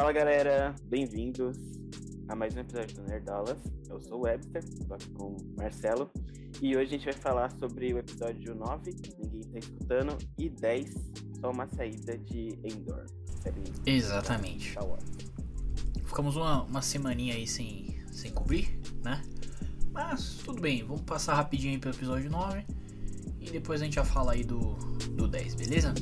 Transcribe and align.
Fala 0.00 0.12
galera, 0.12 0.74
bem-vindos 0.84 1.58
a 2.26 2.34
mais 2.34 2.56
um 2.56 2.60
episódio 2.60 2.96
do 2.96 3.02
Nerdolas. 3.02 3.58
Eu 3.86 4.00
sou 4.00 4.20
o 4.20 4.22
Webster, 4.22 4.64
tô 4.88 4.94
aqui 4.94 5.10
com 5.10 5.24
o 5.24 5.36
Marcelo. 5.58 6.10
E 6.62 6.74
hoje 6.74 6.86
a 6.86 6.98
gente 6.98 7.04
vai 7.04 7.12
falar 7.12 7.50
sobre 7.58 7.92
o 7.92 7.98
episódio 7.98 8.54
9, 8.54 8.96
Ninguém 9.18 9.42
Tá 9.42 9.58
Escutando, 9.58 10.16
e 10.38 10.48
10, 10.48 10.94
Só 11.38 11.50
Uma 11.50 11.66
Saída 11.66 12.16
de 12.16 12.58
Endor. 12.64 13.04
Exatamente. 13.84 14.74
Ficamos 16.06 16.34
uma, 16.34 16.62
uma 16.62 16.80
semaninha 16.80 17.34
aí 17.34 17.46
sem, 17.46 18.02
sem 18.10 18.32
cobrir, 18.32 18.80
né? 19.04 19.20
Mas 19.92 20.38
tudo 20.42 20.62
bem, 20.62 20.82
vamos 20.82 21.02
passar 21.02 21.34
rapidinho 21.34 21.74
aí 21.74 21.78
pelo 21.78 21.94
episódio 21.94 22.30
9 22.30 22.64
e 23.38 23.50
depois 23.50 23.82
a 23.82 23.84
gente 23.84 23.96
já 23.96 24.04
fala 24.04 24.32
aí 24.32 24.44
do, 24.44 24.76
do 25.14 25.28
10, 25.28 25.56
beleza? 25.56 25.92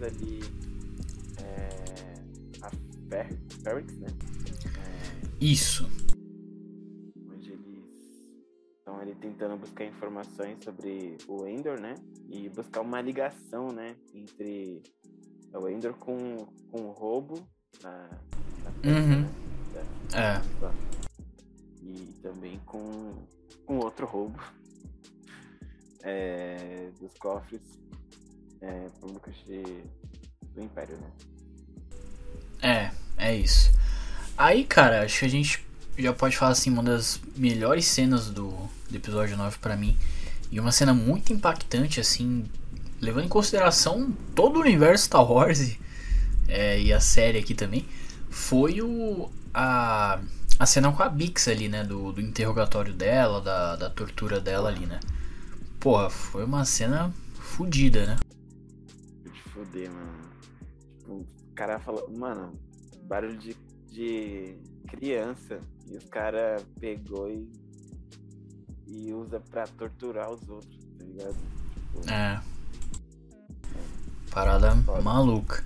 Voltamos 0.00 0.02
ali 0.02 0.40
é, 1.42 2.14
a 2.62 2.70
Fer 3.08 3.28
Ferrix, 3.62 3.96
né? 3.98 4.08
Isso. 5.40 5.86
onde 7.30 7.52
eles 7.52 7.84
estão 8.78 8.98
ali 8.98 9.14
tentando 9.16 9.56
buscar 9.58 9.84
informações 9.84 10.62
sobre 10.64 11.16
o 11.28 11.46
Endor, 11.46 11.78
né? 11.80 11.94
E 12.28 12.48
buscar 12.48 12.80
uma 12.80 13.00
ligação, 13.00 13.68
né? 13.72 13.94
Entre 14.14 14.82
o 15.54 15.68
Endor 15.68 15.94
com, 15.94 16.46
com 16.70 16.82
o 16.82 16.92
roubo 16.92 17.46
na, 17.82 18.08
na 18.64 18.70
Uhum. 18.90 19.22
né? 19.22 19.30
Da- 20.10 20.18
É. 20.18 20.70
E 21.82 22.12
também 22.22 22.58
com, 22.66 23.14
com 23.66 23.78
outro 23.78 24.06
roubo 24.06 24.38
é, 26.02 26.90
dos 27.00 27.12
cofres 27.18 27.60
é, 28.62 28.86
públicos 29.00 29.34
de, 29.46 29.62
do 30.54 30.62
Império, 30.62 30.96
né? 30.96 31.10
É, 32.62 32.90
é 33.16 33.36
isso. 33.36 33.72
Aí, 34.36 34.64
cara, 34.64 35.02
acho 35.02 35.20
que 35.20 35.24
a 35.26 35.30
gente 35.30 35.64
já 35.98 36.12
pode 36.12 36.36
falar 36.36 36.52
assim, 36.52 36.70
uma 36.70 36.82
das 36.82 37.20
melhores 37.36 37.84
cenas 37.86 38.30
do, 38.30 38.50
do 38.88 38.96
episódio 38.96 39.36
9 39.36 39.58
pra 39.58 39.76
mim. 39.76 39.96
E 40.50 40.58
uma 40.58 40.72
cena 40.72 40.92
muito 40.92 41.32
impactante, 41.32 42.00
assim, 42.00 42.44
levando 43.00 43.26
em 43.26 43.28
consideração 43.28 44.12
todo 44.34 44.56
o 44.56 44.60
universo 44.60 45.04
Star 45.04 45.30
Wars 45.30 45.60
e, 45.60 45.78
é, 46.48 46.80
e 46.80 46.92
a 46.92 47.00
série 47.00 47.38
aqui 47.38 47.54
também. 47.54 47.86
Foi 48.28 48.80
o. 48.80 49.30
A, 49.52 50.20
a 50.58 50.66
cena 50.66 50.92
com 50.92 51.02
a 51.02 51.08
Bix 51.08 51.48
ali, 51.48 51.68
né? 51.68 51.84
Do, 51.84 52.12
do 52.12 52.20
interrogatório 52.20 52.92
dela, 52.92 53.40
da, 53.40 53.76
da 53.76 53.90
tortura 53.90 54.40
dela 54.40 54.68
ali, 54.68 54.86
né? 54.86 55.00
Porra, 55.78 56.10
foi 56.10 56.44
uma 56.44 56.64
cena 56.64 57.12
fodida, 57.38 58.06
né? 58.06 58.16
De 59.70 59.88
foder, 59.88 59.90
mano. 59.90 60.30
Tipo, 60.98 61.12
o 61.12 61.54
cara 61.54 61.78
falou, 61.80 62.10
mano, 62.16 62.58
barulho 63.04 63.36
de, 63.36 63.56
de 63.90 64.56
criança. 64.88 65.60
E 65.88 65.96
os 65.96 66.04
cara 66.04 66.62
pegou 66.78 67.28
e, 67.28 67.50
e 68.86 69.12
usa 69.12 69.40
pra 69.40 69.66
torturar 69.66 70.30
os 70.30 70.48
outros, 70.48 70.78
tá 70.98 71.04
ligado? 71.04 71.36
Tipo, 71.74 72.10
É. 72.10 72.40
Parada 74.30 74.76
Foda. 74.76 75.02
maluca. 75.02 75.64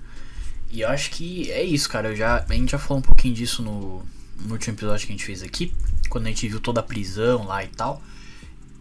E 0.71 0.81
eu 0.81 0.89
acho 0.89 1.11
que 1.11 1.51
é 1.51 1.63
isso, 1.63 1.87
cara. 1.87 2.09
Eu 2.09 2.15
já, 2.15 2.43
a 2.43 2.53
gente 2.53 2.71
já 2.71 2.79
falou 2.79 2.97
um 2.97 3.01
pouquinho 3.05 3.35
disso 3.35 3.61
no, 3.61 4.03
no 4.39 4.53
último 4.53 4.75
episódio 4.75 5.05
que 5.05 5.13
a 5.13 5.15
gente 5.15 5.25
fez 5.25 5.43
aqui. 5.43 5.71
Quando 6.09 6.25
a 6.25 6.29
gente 6.29 6.47
viu 6.47 6.59
toda 6.59 6.79
a 6.79 6.83
prisão 6.83 7.45
lá 7.45 7.63
e 7.63 7.67
tal. 7.67 8.01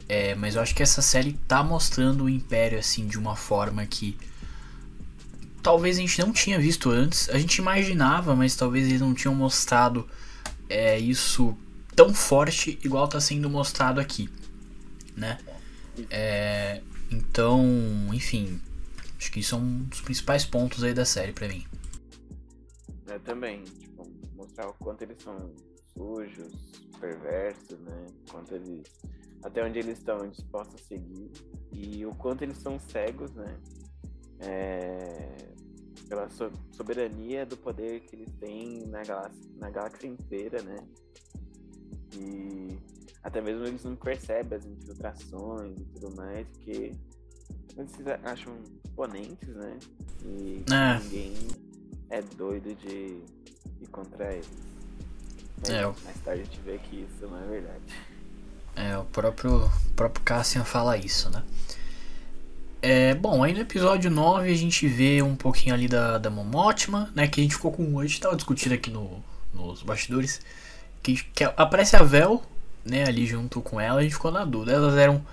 É, 0.09 0.35
mas 0.35 0.55
eu 0.55 0.63
acho 0.63 0.75
que 0.75 0.83
essa 0.83 1.03
série 1.03 1.35
tá 1.47 1.63
mostrando 1.63 2.25
o 2.25 2.29
Império 2.29 2.79
assim 2.79 3.07
de 3.07 3.19
uma 3.19 3.37
forma 3.37 3.85
que 3.87 4.17
talvez 5.65 5.97
a 5.97 6.01
gente 6.01 6.21
não 6.21 6.31
tinha 6.31 6.59
visto 6.61 6.91
antes. 6.91 7.29
A 7.31 7.39
gente 7.39 7.57
imaginava, 7.57 8.37
mas 8.37 8.55
talvez 8.55 8.87
eles 8.87 9.01
não 9.01 9.15
tinham 9.15 9.35
mostrado 9.35 10.07
é, 10.69 10.99
isso 10.99 11.57
tão 11.97 12.13
forte 12.13 12.79
igual 12.85 13.09
tá 13.09 13.19
sendo 13.19 13.49
mostrado 13.49 13.99
aqui, 13.99 14.29
né? 15.17 15.39
É, 16.11 16.83
então, 17.11 17.65
enfim, 18.13 18.61
acho 19.19 19.33
que 19.33 19.41
isso 19.41 19.55
é 19.55 19.59
um 19.59 19.79
dos 19.85 20.03
principais 20.03 20.45
pontos 20.45 20.85
aí 20.85 20.93
da 20.93 21.07
série 21.07 21.33
pra 21.33 21.49
mim. 21.49 21.65
né, 23.07 23.19
também, 23.25 23.63
tipo, 23.63 24.07
mostrar 24.37 24.69
o 24.69 24.75
quanto 24.75 25.03
eles 25.03 25.23
são 25.23 25.51
sujos, 25.97 26.53
perversos, 27.01 27.79
né? 27.81 28.07
Quanto 28.31 28.55
eles. 28.55 28.83
Até 29.43 29.65
onde 29.65 29.79
eles 29.79 29.99
estão 29.99 30.29
dispostos 30.29 30.81
a 30.83 30.85
seguir. 30.89 31.31
E 31.73 32.05
o 32.05 32.15
quanto 32.15 32.43
eles 32.43 32.59
são 32.59 32.79
cegos, 32.79 33.33
né? 33.33 33.57
É, 34.41 35.37
pela 36.09 36.29
so- 36.31 36.53
soberania 36.73 37.47
do 37.47 37.57
poder 37.57 38.01
que 38.01 38.17
eles 38.17 38.29
têm 38.41 38.87
na 38.87 39.03
galáxia, 39.03 39.41
na 39.59 39.71
galáxia 39.71 40.07
inteira, 40.09 40.63
né? 40.63 40.77
E 42.17 42.79
até 43.23 43.41
mesmo 43.41 43.65
eles 43.65 43.83
não 43.85 43.97
percebem 43.97 44.59
as 44.59 44.65
infiltrações 44.67 45.77
e 45.79 45.85
tudo 45.85 46.15
mais, 46.17 46.47
porque 46.49 46.93
eles 47.77 47.93
acham 48.23 48.57
imponentes, 48.87 49.49
né? 49.49 49.79
E 50.25 50.65
É. 50.73 50.99
ninguém 51.03 51.35
é 52.11 52.23
doido 52.23 52.75
de 52.77 53.23
ir 53.81 53.87
contra 53.91 54.33
eles. 54.33 54.49
Mas 55.61 55.71
É, 55.71 55.87
o- 55.87 55.95
mais 56.05 56.21
tarde 56.21 56.43
a 56.43 56.45
gente 56.45 56.61
vê 56.61 56.79
que 56.79 56.97
isso 57.03 57.27
não 57.27 57.39
é 57.43 57.47
verdade. 57.47 57.83
É, 58.77 58.99
o 58.99 59.05
próprio, 59.07 59.65
o 59.67 59.91
próprio 59.97 60.23
Cassian 60.25 60.65
fala 60.65 60.97
isso, 60.99 61.31
né? 61.31 61.43
É, 62.87 63.15
bom, 63.15 63.43
aí 63.43 63.55
no 63.55 63.61
episódio 63.61 64.11
9 64.11 64.53
a 64.53 64.55
gente 64.55 64.87
vê 64.87 65.23
um 65.23 65.35
pouquinho 65.35 65.75
ali 65.75 65.89
da, 65.89 66.19
da 66.19 66.29
Momotima, 66.29 67.11
né? 67.15 67.27
Que 67.27 67.41
a 67.41 67.43
gente 67.43 67.55
ficou 67.55 67.73
com. 67.73 67.99
A 67.99 68.07
gente 68.07 68.21
tava 68.21 68.37
discutindo 68.37 68.73
aqui 68.75 68.91
no, 68.91 69.25
nos 69.55 69.83
bastidores. 69.83 70.43
Que, 71.03 71.15
que 71.15 71.45
aparece 71.45 71.97
a 71.97 72.03
Vel, 72.03 72.43
né, 72.85 73.05
ali 73.05 73.25
junto 73.27 73.63
com 73.63 73.81
ela, 73.81 74.01
a 74.01 74.03
gente 74.03 74.13
ficou 74.13 74.31
na 74.31 74.45
dúvida. 74.45 74.73
Elas 74.73 74.99
eram 74.99 75.25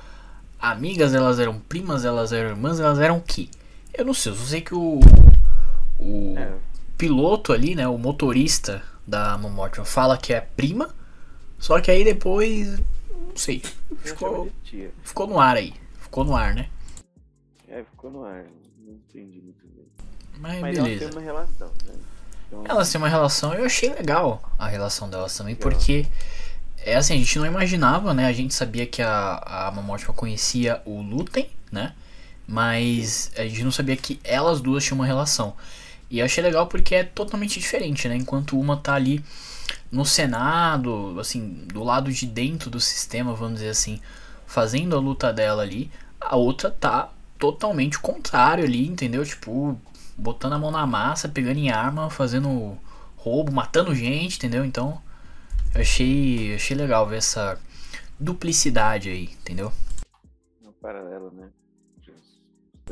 amigas, 0.61 1.13
elas 1.13 1.41
eram 1.41 1.59
primas, 1.59 2.05
elas 2.05 2.31
eram 2.31 2.51
irmãs, 2.51 2.79
elas 2.79 2.99
eram 2.99 3.17
o 3.17 3.21
quê? 3.21 3.49
Eu 3.93 4.05
não 4.05 4.13
sei, 4.13 4.31
eu 4.31 4.35
só 4.37 4.45
sei 4.45 4.61
que 4.61 4.73
o. 4.73 5.01
O 5.99 6.33
É, 6.37 6.53
piloto 6.97 7.51
ali, 7.51 7.75
né? 7.75 7.85
O 7.85 7.97
motorista 7.97 8.81
da 9.05 9.37
Momotima 9.37 9.83
fala 9.83 10.17
que 10.17 10.31
é 10.31 10.39
prima. 10.39 10.95
Só 11.59 11.81
que 11.81 11.91
aí 11.91 12.05
depois. 12.05 12.77
Não 13.09 13.35
sei. 13.35 13.61
Ficou, 14.05 14.49
ficou 15.03 15.27
no 15.27 15.37
ar 15.37 15.57
aí. 15.57 15.73
Ficou 15.99 16.23
no 16.23 16.33
ar, 16.33 16.55
né? 16.55 16.69
É, 17.81 17.83
ficou 17.83 18.11
no 18.11 18.23
ar. 18.23 18.45
Não 18.85 18.93
entendi 18.93 19.41
muito 19.41 19.65
bem. 19.75 19.85
Mas, 20.39 20.61
Mas 20.61 20.77
beleza. 20.77 20.99
têm 20.99 21.11
uma 21.11 21.21
relação, 21.21 21.71
né? 21.85 21.93
Então, 22.47 22.63
Elas 22.67 22.91
têm 22.91 22.99
uma 22.99 23.07
relação, 23.09 23.53
eu 23.53 23.65
achei 23.65 23.89
legal 23.89 24.41
a 24.59 24.67
relação 24.67 25.09
delas 25.09 25.35
também, 25.37 25.55
Legal. 25.55 25.71
porque 25.71 26.05
é 26.79 26.95
assim, 26.95 27.13
a 27.13 27.17
gente 27.17 27.39
não 27.39 27.45
imaginava, 27.45 28.13
né? 28.13 28.25
A 28.25 28.33
gente 28.33 28.53
sabia 28.53 28.85
que 28.85 29.01
a, 29.01 29.67
a 29.67 29.71
Momotima 29.71 30.13
conhecia 30.13 30.81
o 30.85 31.01
Lutem, 31.01 31.49
né? 31.71 31.93
Mas 32.47 33.31
a 33.37 33.43
gente 33.43 33.63
não 33.63 33.71
sabia 33.71 33.95
que 33.95 34.19
elas 34.23 34.59
duas 34.59 34.83
tinham 34.83 34.99
uma 34.99 35.05
relação. 35.05 35.55
E 36.09 36.19
eu 36.19 36.25
achei 36.25 36.43
legal 36.43 36.67
porque 36.67 36.93
é 36.93 37.03
totalmente 37.05 37.57
diferente, 37.59 38.09
né? 38.09 38.15
Enquanto 38.17 38.59
uma 38.59 38.75
tá 38.75 38.95
ali 38.95 39.23
no 39.89 40.05
Senado, 40.05 41.17
assim, 41.19 41.65
do 41.67 41.83
lado 41.83 42.11
de 42.11 42.25
dentro 42.25 42.69
do 42.69 42.81
sistema, 42.81 43.33
vamos 43.33 43.59
dizer 43.59 43.69
assim, 43.69 44.01
fazendo 44.45 44.97
a 44.97 44.99
luta 44.99 45.31
dela 45.31 45.61
ali, 45.61 45.89
a 46.19 46.35
outra 46.35 46.69
tá 46.69 47.09
totalmente 47.41 47.97
contrário 47.97 48.63
ali, 48.63 48.87
entendeu? 48.87 49.25
Tipo, 49.25 49.75
botando 50.15 50.53
a 50.53 50.59
mão 50.59 50.69
na 50.69 50.85
massa, 50.85 51.27
pegando 51.27 51.57
em 51.57 51.71
arma, 51.71 52.07
fazendo 52.07 52.77
roubo, 53.17 53.51
matando 53.51 53.95
gente, 53.95 54.37
entendeu? 54.37 54.63
Então, 54.63 55.01
eu 55.73 55.81
achei, 55.81 56.53
achei 56.53 56.77
legal 56.77 57.07
ver 57.07 57.17
essa 57.17 57.59
duplicidade 58.19 59.09
aí, 59.09 59.23
entendeu? 59.23 59.73
Um 60.63 60.71
paralelo, 60.73 61.31
né? 61.31 61.49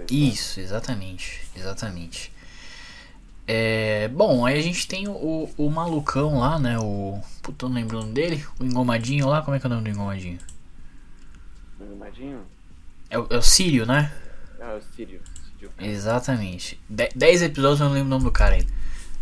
Isso, 0.10 0.60
exatamente, 0.60 1.48
exatamente. 1.56 2.34
É, 3.46 4.08
bom, 4.08 4.48
aí 4.48 4.58
a 4.58 4.64
gente 4.64 4.88
tem 4.88 5.08
o, 5.08 5.50
o 5.58 5.70
malucão 5.70 6.40
lá, 6.40 6.58
né? 6.58 6.80
O. 6.80 7.20
Puta, 7.44 7.68
não 7.68 7.76
lembro 7.76 7.98
o 7.98 8.02
nome 8.02 8.14
dele. 8.14 8.46
O 8.60 8.64
engomadinho 8.64 9.28
lá, 9.28 9.42
como 9.42 9.56
é 9.56 9.60
que 9.60 9.66
é 9.66 9.70
o 9.70 9.74
nome 9.74 9.84
do 9.84 9.90
engomadinho? 9.90 10.40
O 11.80 11.84
Engomadinho? 11.84 12.42
É 13.10 13.20
o, 13.20 13.28
é 13.30 13.38
o 13.38 13.42
Sírio, 13.42 13.86
né? 13.86 14.12
Ah, 14.62 14.78
o. 14.78 14.96
Sírio. 14.96 15.22
Exatamente. 15.78 16.80
De- 16.90 17.10
dez 17.16 17.42
episódios 17.42 17.80
eu 17.82 17.88
não 17.88 17.94
lembro 17.94 18.08
o 18.08 18.10
nome 18.12 18.24
do 18.26 18.32
cara 18.32 18.56
ainda. 18.56 18.72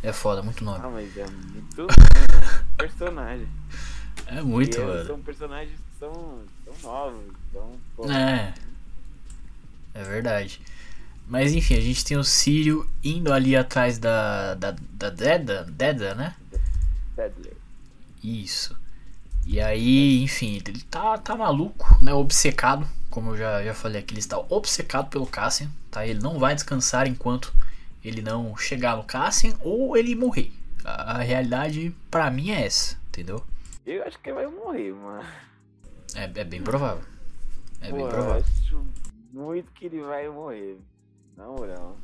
É 0.04 0.14
foda, 0.14 0.44
muito 0.44 0.64
nome. 0.64 0.80
Ah, 0.84 0.90
mas 0.90 1.18
é 1.18 1.26
muito 1.28 1.88
personagem. 2.78 3.48
É 4.28 4.42
muito, 4.42 4.80
mano. 4.82 5.06
são 5.06 5.20
personagens 5.22 5.76
que 5.76 6.00
são, 6.00 6.42
são 6.66 6.92
novos. 6.92 7.22
Então, 7.50 7.72
pô, 7.96 8.12
É. 8.12 8.54
É 9.94 10.04
verdade. 10.04 10.62
Mas 11.28 11.54
enfim, 11.54 11.76
a 11.76 11.82
gente 11.82 12.06
tem 12.06 12.16
o 12.18 12.24
Sírio 12.24 12.88
indo 13.04 13.34
ali 13.34 13.56
atrás 13.56 13.98
da. 13.98 14.54
da, 14.54 14.76
da 14.92 15.10
Deda, 15.10 15.64
Deda, 15.66 16.14
né? 16.16 16.36
Badler. 17.16 17.54
Isso. 18.24 18.78
E 19.46 19.60
aí, 19.60 20.22
enfim, 20.22 20.62
ele 20.66 20.82
tá, 20.84 21.18
tá 21.18 21.36
maluco, 21.36 21.98
né? 22.02 22.14
Obcecado. 22.14 22.88
Como 23.10 23.32
eu 23.32 23.38
já, 23.38 23.64
já 23.64 23.74
falei 23.74 24.02
aqui, 24.02 24.14
ele 24.14 24.20
está 24.20 24.38
obcecado 24.38 25.10
pelo 25.10 25.26
Cassian, 25.26 25.70
tá? 25.90 26.06
Ele 26.06 26.20
não 26.20 26.38
vai 26.40 26.54
descansar 26.54 27.08
enquanto 27.08 27.54
ele 28.04 28.22
não 28.22 28.56
chegar 28.58 28.96
no 28.98 29.04
Cassian 29.04 29.56
ou 29.62 29.96
ele 29.98 30.14
morrer. 30.16 30.52
A, 30.84 31.18
a 31.18 31.18
realidade, 31.20 31.96
para 32.12 32.30
mim, 32.30 32.52
é 32.52 32.66
essa, 32.66 32.98
entendeu? 33.10 33.44
Eu 33.86 34.04
acho 34.04 34.20
que 34.20 34.30
ele 34.30 34.36
vai 34.36 34.48
morrer, 34.48 34.92
mano. 34.94 35.24
É, 36.16 36.24
é 36.24 36.44
bem 36.44 36.62
provável. 36.62 37.04
É 37.82 37.90
Pô, 37.90 37.96
bem 37.96 38.06
eu 38.06 38.10
provável. 38.12 38.44
acho 38.64 38.86
muito 39.34 39.72
que 39.72 39.86
ele 39.86 40.02
vai 40.02 40.28
morrer. 40.30 40.78
Na 41.36 41.46
moral. 41.46 41.98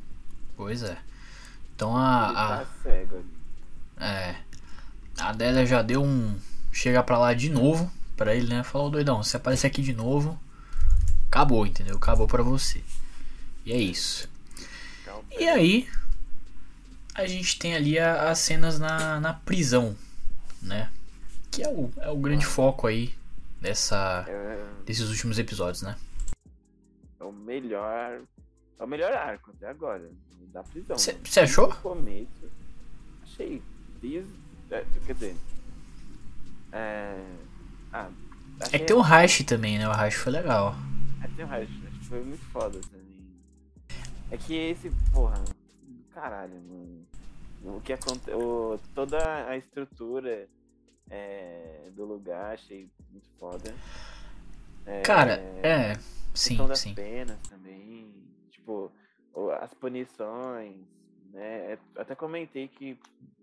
Pois 0.56 0.82
é. 0.82 0.96
Então 1.74 1.96
a. 1.96 2.28
a 2.30 2.58
tá 2.58 2.66
cego 2.82 3.16
ali. 3.16 3.26
é. 3.98 4.36
A 5.18 5.28
Adélia 5.30 5.64
já 5.66 5.82
deu 5.82 6.02
um. 6.02 6.36
Chega 6.72 7.02
pra 7.02 7.18
lá 7.18 7.34
de 7.34 7.48
novo 7.50 7.90
pra 8.16 8.34
ele, 8.34 8.48
né? 8.48 8.62
Falou, 8.62 8.90
doidão, 8.90 9.22
se 9.22 9.36
aparecer 9.36 9.66
aqui 9.68 9.82
de 9.82 9.92
novo, 9.92 10.38
acabou, 11.34 11.66
entendeu? 11.66 11.96
Acabou 11.96 12.28
pra 12.28 12.42
você. 12.44 12.80
E 13.66 13.72
é 13.72 13.76
isso. 13.76 14.28
Calma. 15.04 15.24
E 15.36 15.48
aí, 15.48 15.88
a 17.14 17.26
gente 17.26 17.58
tem 17.58 17.74
ali 17.74 17.98
a- 17.98 18.30
as 18.30 18.38
cenas 18.38 18.78
na, 18.78 19.18
na 19.20 19.34
prisão, 19.34 19.96
né? 20.62 20.90
Que 21.50 21.62
é 21.64 21.68
o, 21.68 21.90
é 21.98 22.08
o 22.08 22.16
grande 22.16 22.46
foco 22.46 22.86
aí 22.86 23.12
dessa, 23.60 24.24
É, 24.28 24.64
desses 24.86 25.08
últimos 25.10 25.38
episódios, 25.38 25.82
né? 25.82 25.96
é 27.20 27.24
o 27.24 27.32
melhor. 27.32 28.20
É 28.78 28.84
o 28.84 28.86
melhor 28.86 29.12
arco 29.12 29.50
até 29.56 29.68
agora. 29.68 30.08
Da 30.52 30.62
prisão. 30.62 30.96
Cê- 30.96 31.12
mano. 31.14 31.26
cê 31.26 31.40
achou? 31.40 31.68
No 31.68 31.74
começo. 31.76 32.28
Achei. 33.24 33.60
Desde, 34.00 34.30
é, 34.70 34.84
quer 35.06 35.14
dizer. 35.14 35.36
É. 36.70 37.24
Ah. 37.92 38.08
É 38.70 38.78
que 38.78 38.84
tem 38.84 38.94
o 38.96 39.00
Rash 39.00 39.42
também, 39.44 39.78
né? 39.78 39.88
O 39.88 39.92
Rash 39.92 40.14
foi 40.14 40.30
legal. 40.32 40.76
É, 41.24 41.36
tem 41.36 41.44
o 41.44 41.48
resto. 41.48 41.74
Acho 41.86 41.98
que 41.98 42.04
foi 42.06 42.22
muito 42.22 42.44
foda 42.46 42.78
também. 42.90 43.24
É 44.30 44.36
que 44.36 44.54
esse, 44.54 44.90
porra. 45.12 45.42
Caralho, 46.12 46.60
mano. 46.60 47.06
O 47.64 47.80
que 47.80 47.92
aconteceu. 47.92 48.78
Toda 48.94 49.48
a 49.48 49.56
estrutura 49.56 50.48
é, 51.10 51.90
do 51.92 52.04
lugar 52.04 52.52
achei 52.52 52.90
muito 53.10 53.28
foda. 53.38 53.74
É, 54.86 55.00
Cara, 55.00 55.34
é. 55.62 55.94
Sim, 56.34 56.56
das 56.66 56.80
sim. 56.80 56.94
penas 56.94 57.38
também. 57.48 58.12
Tipo, 58.50 58.92
as 59.60 59.72
punições, 59.72 60.76
né? 61.32 61.72
É, 61.72 61.78
Até 61.96 62.14
comentei 62.14 62.68
que 62.68 62.98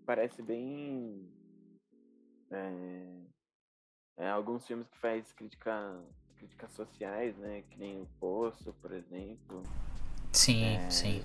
parece 0.06 0.40
bem. 0.40 1.28
É, 2.50 3.22
é, 4.18 4.30
alguns 4.30 4.66
filmes 4.66 4.86
que 4.88 4.98
faz 4.98 5.32
crítica, 5.32 5.98
críticas 6.42 6.72
sociais, 6.72 7.36
né? 7.36 7.62
Que 7.70 7.78
nem 7.78 8.00
o 8.02 8.06
Poço, 8.18 8.74
por 8.82 8.92
exemplo. 8.92 9.62
Sim, 10.32 10.64
É, 10.64 10.90
sim. 10.90 11.22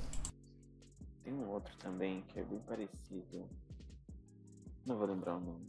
Tem 1.24 1.34
um 1.34 1.50
outro 1.50 1.76
também 1.78 2.24
que 2.30 2.40
é 2.40 2.44
bem 2.44 2.60
parecido. 2.60 3.46
Não 4.86 4.96
vou 4.98 5.08
lembrar 5.08 5.36
o 5.36 5.40
nome. 5.40 5.66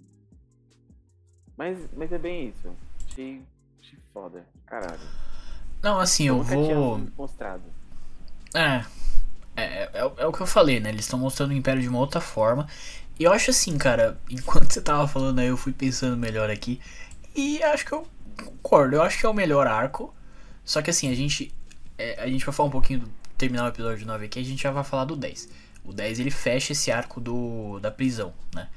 Mas, 1.56 1.78
mas 1.96 2.12
é 2.12 2.18
bem 2.18 2.48
isso. 2.48 2.72
Achei, 3.08 3.42
achei 3.80 3.98
foda. 4.12 4.46
Caralho. 4.66 5.00
Não, 5.82 5.98
assim, 5.98 6.28
eu 6.28 6.36
nunca 6.36 6.54
vou. 6.54 6.98
mostrado. 7.16 7.64
É. 8.54 8.84
É, 9.56 9.62
é, 9.62 9.90
é 9.94 10.04
o- 10.04 10.14
é 10.18 10.26
o 10.26 10.32
que 10.32 10.40
eu 10.40 10.46
falei, 10.46 10.78
né? 10.78 10.90
Eles 10.90 11.04
estão 11.04 11.18
mostrando 11.18 11.50
o 11.50 11.54
Império 11.54 11.82
de 11.82 11.88
uma 11.88 11.98
outra 11.98 12.20
forma. 12.20 12.68
E 13.18 13.24
eu 13.24 13.32
acho 13.32 13.50
assim, 13.50 13.76
cara, 13.76 14.20
enquanto 14.30 14.70
você 14.72 14.80
tava 14.80 15.08
falando 15.08 15.40
aí, 15.40 15.46
eu 15.48 15.56
fui 15.56 15.72
pensando 15.72 16.16
melhor 16.16 16.48
aqui. 16.50 16.80
E 17.34 17.60
acho 17.62 17.84
que 17.84 17.92
eu 17.92 18.06
concordo. 18.44 18.96
Eu 18.96 19.02
acho 19.02 19.18
que 19.18 19.26
é 19.26 19.28
o 19.28 19.34
melhor 19.34 19.66
arco. 19.66 20.14
Só 20.64 20.82
que 20.82 20.90
assim, 20.90 21.10
a 21.10 21.14
gente. 21.14 21.54
é, 21.96 22.20
a 22.20 22.26
gente 22.26 22.44
vai 22.44 22.54
falar 22.54 22.68
um 22.68 22.72
pouquinho 22.72 23.00
do. 23.00 23.18
Terminar 23.36 23.66
o 23.66 23.68
episódio 23.68 24.04
9 24.04 24.26
aqui, 24.26 24.40
a 24.40 24.44
gente 24.44 24.60
já 24.60 24.72
vai 24.72 24.82
falar 24.82 25.04
do 25.04 25.14
10. 25.14 25.48
O 25.84 25.92
10 25.92 26.18
ele 26.18 26.30
fecha 26.30 26.72
esse 26.72 26.90
arco 26.90 27.20
do, 27.20 27.78
da 27.78 27.88
prisão, 27.88 28.34
né? 28.52 28.68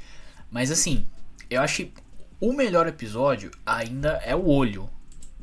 Mas 0.52 0.69
assim, 0.69 1.08
eu 1.50 1.62
acho 1.62 1.78
que 1.78 1.94
o 2.40 2.54
melhor 2.54 2.88
episódio 2.88 3.50
ainda 3.66 4.22
é 4.24 4.36
o 4.36 4.48
olho, 4.48 4.88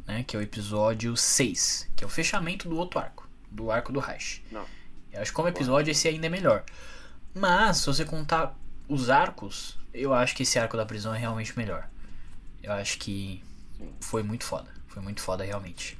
né? 0.06 0.22
Que 0.24 0.36
é 0.36 0.38
o 0.38 0.42
episódio 0.42 1.16
6, 1.16 1.90
que 1.96 2.04
é 2.04 2.06
o 2.06 2.10
fechamento 2.10 2.68
do 2.68 2.76
outro 2.76 3.00
arco, 3.00 3.28
do 3.50 3.72
arco 3.72 3.92
do 3.92 3.98
Reich. 3.98 4.40
Não. 4.52 4.64
Eu 5.12 5.22
acho 5.22 5.32
que 5.32 5.36
como 5.36 5.48
episódio 5.48 5.90
esse 5.90 6.06
ainda 6.06 6.26
é 6.26 6.30
melhor. 6.30 6.64
Mas, 7.34 7.78
se 7.78 7.86
você 7.86 8.04
contar 8.04 8.56
os 8.88 9.10
arcos, 9.10 9.78
eu 9.92 10.14
acho 10.14 10.34
que 10.34 10.42
esse 10.42 10.58
arco 10.58 10.76
da 10.76 10.86
prisão 10.86 11.14
é 11.14 11.18
realmente 11.18 11.56
melhor. 11.56 11.88
Eu 12.62 12.72
acho 12.72 12.98
que. 12.98 13.42
Foi 14.00 14.22
muito 14.22 14.44
foda. 14.44 14.72
Foi 14.86 15.02
muito 15.02 15.20
foda 15.20 15.44
realmente. 15.44 15.98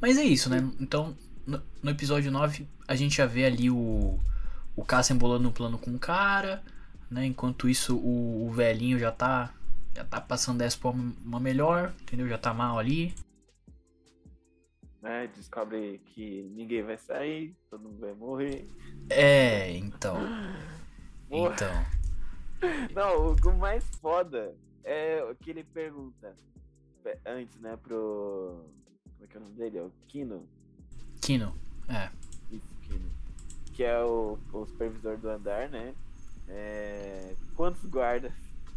Mas 0.00 0.18
é 0.18 0.22
isso, 0.24 0.48
né? 0.50 0.58
Então, 0.80 1.16
no, 1.46 1.62
no 1.82 1.90
episódio 1.90 2.30
9, 2.30 2.66
a 2.88 2.94
gente 2.94 3.16
já 3.16 3.26
vê 3.26 3.44
ali 3.44 3.70
o, 3.70 4.18
o 4.76 4.84
Cassian 4.84 5.16
bolando 5.16 5.48
um 5.48 5.52
plano 5.52 5.78
com 5.78 5.94
o 5.94 5.98
cara, 5.98 6.62
né? 7.10 7.24
Enquanto 7.26 7.68
isso, 7.68 7.96
o, 7.96 8.46
o 8.46 8.50
velhinho 8.52 8.98
já 8.98 9.12
tá, 9.12 9.54
já 9.94 10.04
tá 10.04 10.20
passando 10.20 10.58
dessa 10.58 10.78
pra 10.78 10.90
uma 10.90 11.38
melhor, 11.40 11.92
entendeu? 12.02 12.28
Já 12.28 12.38
tá 12.38 12.52
mal 12.52 12.78
ali. 12.78 13.14
né? 15.00 15.28
Descobre 15.34 16.00
que 16.06 16.42
ninguém 16.54 16.82
vai 16.82 16.96
sair, 16.98 17.56
todo 17.70 17.82
mundo 17.82 18.00
vai 18.00 18.14
morrer. 18.14 18.68
É, 19.10 19.70
então. 19.76 20.18
Então. 21.30 21.72
Não, 22.94 23.34
o, 23.34 23.58
mais 23.58 23.84
foda 24.00 24.54
é 24.84 25.22
o 25.24 25.34
que 25.34 25.50
ele 25.50 25.64
pergunta 25.64 26.34
pe- 26.51 26.51
antes, 27.26 27.56
né, 27.60 27.76
pro. 27.82 28.64
Como 29.18 29.24
é 29.24 29.26
que 29.26 29.36
é 29.36 29.40
o 29.40 29.42
nome 29.42 29.54
dele? 29.56 29.78
É 29.78 29.82
o 29.82 29.92
Kino? 30.08 30.46
Kino. 31.20 31.54
É. 31.88 32.10
Isso, 32.50 32.64
Kino. 32.82 33.10
Que 33.74 33.84
é 33.84 33.98
o, 34.02 34.38
o 34.52 34.66
supervisor 34.66 35.16
do 35.18 35.28
andar, 35.30 35.68
né? 35.68 35.94
É, 36.48 37.34
quantos 37.56 37.82
guardas 37.88 38.32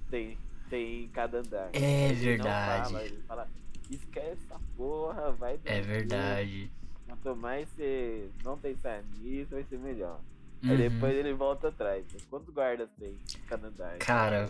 tem, 0.10 0.38
tem 0.70 1.04
em 1.06 1.08
cada 1.10 1.40
andar? 1.40 1.70
É 1.74 2.06
Ele 2.10 2.14
verdade. 2.16 2.92
fala, 2.92 3.04
ele 3.04 3.22
fala, 3.28 3.48
esquece 3.90 4.38
essa 4.46 4.60
porra, 4.78 5.32
vai 5.32 5.60
É 5.66 5.82
verdade. 5.82 6.72
Quanto 7.08 7.36
mais 7.36 7.68
você 7.70 8.30
não 8.44 8.58
pensar 8.58 9.04
nisso, 9.20 9.52
vai 9.52 9.64
ser 9.64 9.80
melhor. 9.80 10.20
Aí 10.64 10.72
Uhum. 10.72 10.78
depois 10.78 11.16
ele 11.16 11.34
volta 11.34 11.68
atrás. 11.68 12.06
Quantos 12.30 12.54
guardas 12.54 12.90
tem 13.00 13.10
em 13.10 13.40
cada 13.48 13.68
andar? 13.68 13.98
Cara, 14.00 14.50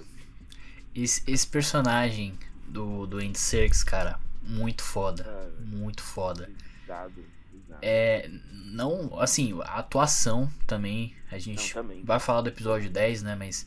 Esse, 0.93 1.21
esse 1.29 1.45
personagem 1.47 2.37
do, 2.67 3.05
do 3.05 3.17
Andy 3.17 3.37
Serkis, 3.39 3.83
cara, 3.83 4.19
muito 4.41 4.83
foda. 4.83 5.23
Cara, 5.23 5.51
Muito 5.59 6.01
foda. 6.01 6.49
É. 7.81 8.29
Não, 8.51 9.19
assim, 9.19 9.57
a 9.63 9.79
atuação 9.79 10.49
também. 10.67 11.13
A 11.29 11.33
Não, 11.33 11.39
gente 11.39 11.73
também. 11.73 12.03
vai 12.03 12.19
falar 12.19 12.41
do 12.41 12.49
episódio 12.49 12.89
10, 12.89 13.23
né? 13.23 13.35
Mas, 13.35 13.65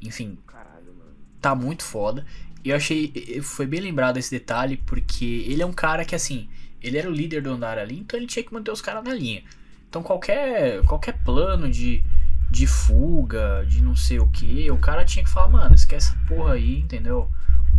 enfim, 0.00 0.38
Caralho, 0.46 0.94
tá 1.40 1.54
muito 1.54 1.82
foda. 1.84 2.26
E 2.64 2.70
eu 2.70 2.76
achei. 2.76 3.40
Foi 3.42 3.66
bem 3.66 3.80
lembrado 3.80 4.18
esse 4.18 4.30
detalhe, 4.30 4.76
porque 4.76 5.44
ele 5.46 5.62
é 5.62 5.66
um 5.66 5.72
cara 5.72 6.04
que, 6.04 6.14
assim, 6.14 6.48
ele 6.82 6.98
era 6.98 7.08
o 7.08 7.12
líder 7.12 7.42
do 7.42 7.50
andar 7.50 7.78
ali, 7.78 7.98
então 7.98 8.18
ele 8.18 8.26
tinha 8.26 8.42
que 8.44 8.52
manter 8.52 8.70
os 8.70 8.80
caras 8.80 9.02
na 9.04 9.14
linha. 9.14 9.42
Então 9.88 10.02
qualquer, 10.02 10.82
qualquer 10.84 11.18
plano 11.24 11.68
de, 11.70 12.04
de 12.50 12.66
fuga, 12.66 13.64
de 13.66 13.82
não 13.82 13.96
sei 13.96 14.20
o 14.20 14.28
que, 14.28 14.70
o 14.70 14.78
cara 14.78 15.04
tinha 15.04 15.24
que 15.24 15.30
falar, 15.30 15.48
mano, 15.48 15.74
esquece 15.74 16.08
essa 16.08 16.18
porra 16.28 16.54
aí, 16.54 16.78
entendeu? 16.78 17.28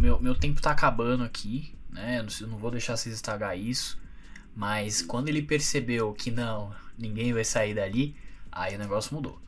Meu, 0.02 0.20
meu 0.20 0.34
tempo 0.36 0.60
tá 0.62 0.72
acabando 0.72 1.24
aqui, 1.24 1.76
né? 1.90 2.18
Eu 2.20 2.24
não, 2.24 2.30
eu 2.42 2.48
não 2.48 2.58
vou 2.58 2.72
deixar 2.72 2.98
vocês 2.98 3.14
estragar 3.14 3.56
isso. 3.58 4.02
Mas 4.56 5.02
quando 5.02 5.30
ele 5.30 5.44
percebeu 5.44 6.12
que 6.14 6.32
não, 6.32 6.74
ninguém 6.98 7.32
vai 7.34 7.44
sair 7.46 7.76
dali, 7.76 8.16
aí 8.52 8.76
o 8.76 8.80
negócio 8.80 9.14
mudou. 9.14 9.40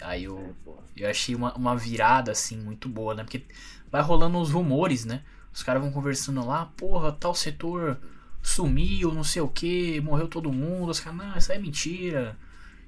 Aí 0.00 0.26
o, 0.26 0.54
É, 0.66 1.04
eu 1.04 1.10
achei 1.10 1.34
uma, 1.34 1.52
uma 1.54 1.76
virada, 1.76 2.32
assim, 2.32 2.56
muito 2.56 2.88
boa, 2.88 3.14
né? 3.14 3.22
Porque 3.24 3.44
vai 3.90 4.00
rolando 4.00 4.38
os 4.38 4.50
rumores, 4.50 5.04
né? 5.04 5.22
Os 5.52 5.62
caras 5.62 5.82
vão 5.82 5.92
conversando 5.92 6.44
lá, 6.44 6.66
porra, 6.76 7.12
tal 7.12 7.34
setor 7.34 8.00
sumiu, 8.42 9.12
não 9.12 9.22
sei 9.22 9.42
o 9.42 9.48
que, 9.48 10.00
morreu 10.00 10.28
todo 10.28 10.52
mundo. 10.52 10.90
Os 10.90 10.98
caras, 11.00 11.18
não, 11.18 11.36
isso 11.36 11.52
aí 11.52 11.58
é 11.58 11.60
mentira. 11.60 12.36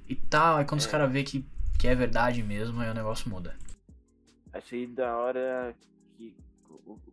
E 0.09 0.15
tal. 0.15 0.57
Aí 0.57 0.65
quando 0.65 0.81
os 0.81 0.87
É. 0.87 0.91
caras 0.91 1.11
vê 1.11 1.23
que, 1.23 1.45
que 1.77 1.87
é 1.87 1.93
verdade 1.95 2.41
mesmo, 2.43 2.81
aí 2.81 2.89
o 2.89 2.93
negócio 2.93 3.29
muda. 3.29 3.55
Achei 4.51 4.87
da 4.87 5.15
hora 5.15 5.73
que. 6.17 6.35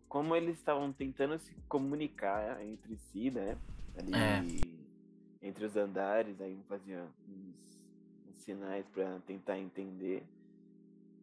Como 0.07 0.35
eles 0.35 0.57
estavam 0.57 0.91
tentando 0.93 1.37
se 1.39 1.53
comunicar 1.67 2.63
entre 2.65 2.95
si, 2.97 3.31
né? 3.31 3.57
Ali 3.97 4.13
É. 4.13 5.45
entre 5.47 5.65
os 5.65 5.75
andares, 5.75 6.39
aí 6.41 6.53
um 6.55 6.63
fazia 6.63 7.05
uns, 7.27 7.79
uns 8.29 8.35
sinais 8.43 8.85
pra 8.93 9.19
tentar 9.27 9.57
entender. 9.59 10.23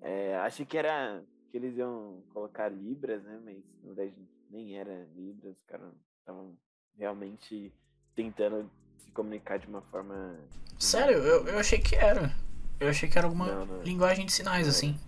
É, 0.00 0.37
achei 0.38 0.64
que 0.66 0.76
era. 0.76 1.22
que 1.50 1.56
eles 1.58 1.76
iam 1.76 2.22
colocar 2.32 2.68
Libras, 2.70 3.22
né? 3.25 3.38
Mas 3.44 3.56
na 3.82 3.92
verdade 3.92 4.14
nem 4.50 4.76
era 4.78 5.06
Libras, 5.14 5.54
os 5.56 5.64
caras 5.66 5.92
estavam 6.18 6.56
realmente 6.99 7.72
tentando 8.14 8.70
se 8.99 9.11
comunicar 9.12 9.58
de 9.58 9.66
uma 9.66 9.82
forma. 9.82 10.38
Sério, 10.78 11.18
eu, 11.18 11.46
eu 11.49 11.58
achei 11.58 11.78
que 11.78 11.94
era. 11.94 12.34
Eu 12.80 12.88
achei 12.88 13.08
que 13.08 13.16
era 13.16 13.26
alguma 13.26 13.46
Não, 13.46 13.66
não. 13.66 13.82
linguagem 13.82 14.26
de 14.26 14.32
sinais, 14.32 14.66
Não. 14.66 14.70
assim. 14.70 14.99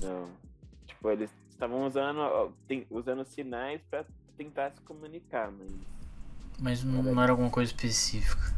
Não. 0.00 0.28
Tipo, 0.86 1.10
eles 1.10 1.30
estavam 1.58 1.84
usando, 1.84 2.54
usando 2.88 3.24
sinais 3.24 3.80
pra 3.90 4.04
tentar 4.36 4.70
se 4.70 4.80
comunicar, 4.82 5.50
mas. 5.50 5.70
Mas 6.60 6.84
não, 6.84 7.20
era 7.20 7.32
alguma 7.32 7.50
coisa 7.50 7.70
específica. 7.70 8.56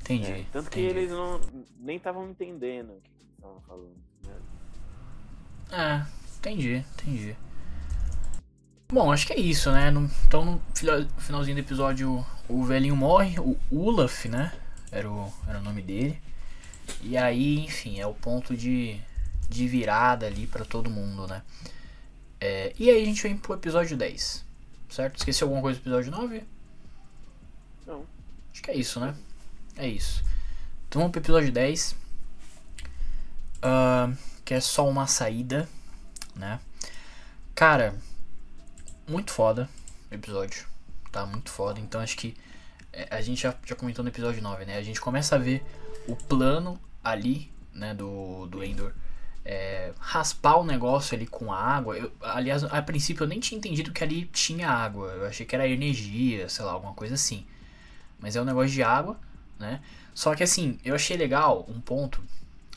Entendi. 0.00 0.30
É, 0.30 0.44
tanto 0.52 0.70
que 0.70 0.80
entendi. 0.80 0.98
eles 0.98 1.10
não 1.10 1.40
nem 1.78 1.96
estavam 1.96 2.28
entendendo 2.28 2.90
o 2.90 3.00
que 3.00 3.24
estavam 3.36 3.60
falando. 3.62 3.96
Né? 4.24 4.34
É, 5.70 6.06
entendi, 6.38 6.84
entendi. 6.94 7.36
Bom, 8.88 9.12
acho 9.12 9.26
que 9.26 9.32
é 9.32 9.40
isso, 9.40 9.70
né? 9.70 9.92
Então, 10.26 10.44
no 10.44 10.60
finalzinho 11.18 11.56
do 11.56 11.60
episódio, 11.60 12.24
o 12.48 12.64
velhinho 12.64 12.96
morre, 12.96 13.38
o 13.38 13.56
Olaf, 13.70 14.26
né? 14.26 14.52
Era 14.90 15.10
o, 15.10 15.32
era 15.48 15.58
o 15.58 15.62
nome 15.62 15.80
dele. 15.80 16.20
E 17.00 17.16
aí, 17.16 17.60
enfim, 17.60 18.00
é 18.00 18.06
o 18.06 18.14
ponto 18.14 18.56
de, 18.56 19.00
de 19.48 19.66
virada 19.66 20.26
ali 20.26 20.46
pra 20.46 20.64
todo 20.64 20.90
mundo, 20.90 21.26
né? 21.26 21.42
É, 22.44 22.72
e 22.76 22.90
aí 22.90 23.00
a 23.00 23.04
gente 23.04 23.22
vem 23.22 23.36
pro 23.36 23.54
episódio 23.54 23.96
10, 23.96 24.44
certo? 24.90 25.16
Esqueci 25.16 25.44
alguma 25.44 25.62
coisa 25.62 25.78
do 25.78 25.82
episódio 25.84 26.10
9? 26.10 26.42
Não. 27.86 28.04
Acho 28.52 28.60
que 28.60 28.70
é 28.72 28.74
isso, 28.74 28.98
né? 28.98 29.14
É 29.76 29.86
isso. 29.86 30.24
Então 30.88 31.02
vamos 31.02 31.12
pro 31.12 31.20
episódio 31.20 31.52
10. 31.52 31.94
ah, 33.62 34.12
que 34.44 34.54
é 34.54 34.60
só 34.60 34.88
uma 34.88 35.06
saída, 35.06 35.68
né? 36.34 36.58
Cara, 37.54 37.94
muito 39.06 39.30
foda 39.30 39.68
o 40.10 40.14
episódio. 40.14 40.66
Tá 41.12 41.24
muito 41.24 41.48
foda. 41.48 41.78
Então 41.78 42.00
acho 42.00 42.16
que 42.16 42.36
é, 42.92 43.06
a 43.08 43.20
gente 43.20 43.40
já, 43.40 43.54
já 43.64 43.76
comentou 43.76 44.02
no 44.02 44.10
episódio 44.10 44.42
9, 44.42 44.64
né? 44.64 44.78
A 44.78 44.82
gente 44.82 45.00
começa 45.00 45.36
a 45.36 45.38
ver 45.38 45.64
o 46.08 46.16
plano 46.16 46.76
ali, 47.04 47.52
né, 47.72 47.94
do, 47.94 48.48
do 48.48 48.64
Endor. 48.64 48.92
É, 49.44 49.92
raspar 49.98 50.56
o 50.58 50.64
negócio 50.64 51.14
ali 51.14 51.26
com 51.26 51.52
água. 51.52 51.96
Eu, 51.96 52.12
aliás, 52.20 52.64
a 52.64 52.82
princípio 52.82 53.24
eu 53.24 53.28
nem 53.28 53.40
tinha 53.40 53.58
entendido 53.58 53.92
que 53.92 54.02
ali 54.04 54.26
tinha 54.26 54.68
água. 54.70 55.08
Eu 55.12 55.26
achei 55.26 55.44
que 55.46 55.54
era 55.54 55.66
energia, 55.68 56.48
sei 56.48 56.64
lá, 56.64 56.72
alguma 56.72 56.94
coisa 56.94 57.14
assim. 57.14 57.46
Mas 58.18 58.36
é 58.36 58.42
um 58.42 58.44
negócio 58.44 58.70
de 58.70 58.82
água, 58.82 59.18
né? 59.58 59.80
Só 60.14 60.34
que 60.34 60.42
assim, 60.42 60.78
eu 60.84 60.94
achei 60.94 61.16
legal 61.16 61.64
um 61.68 61.80
ponto 61.80 62.22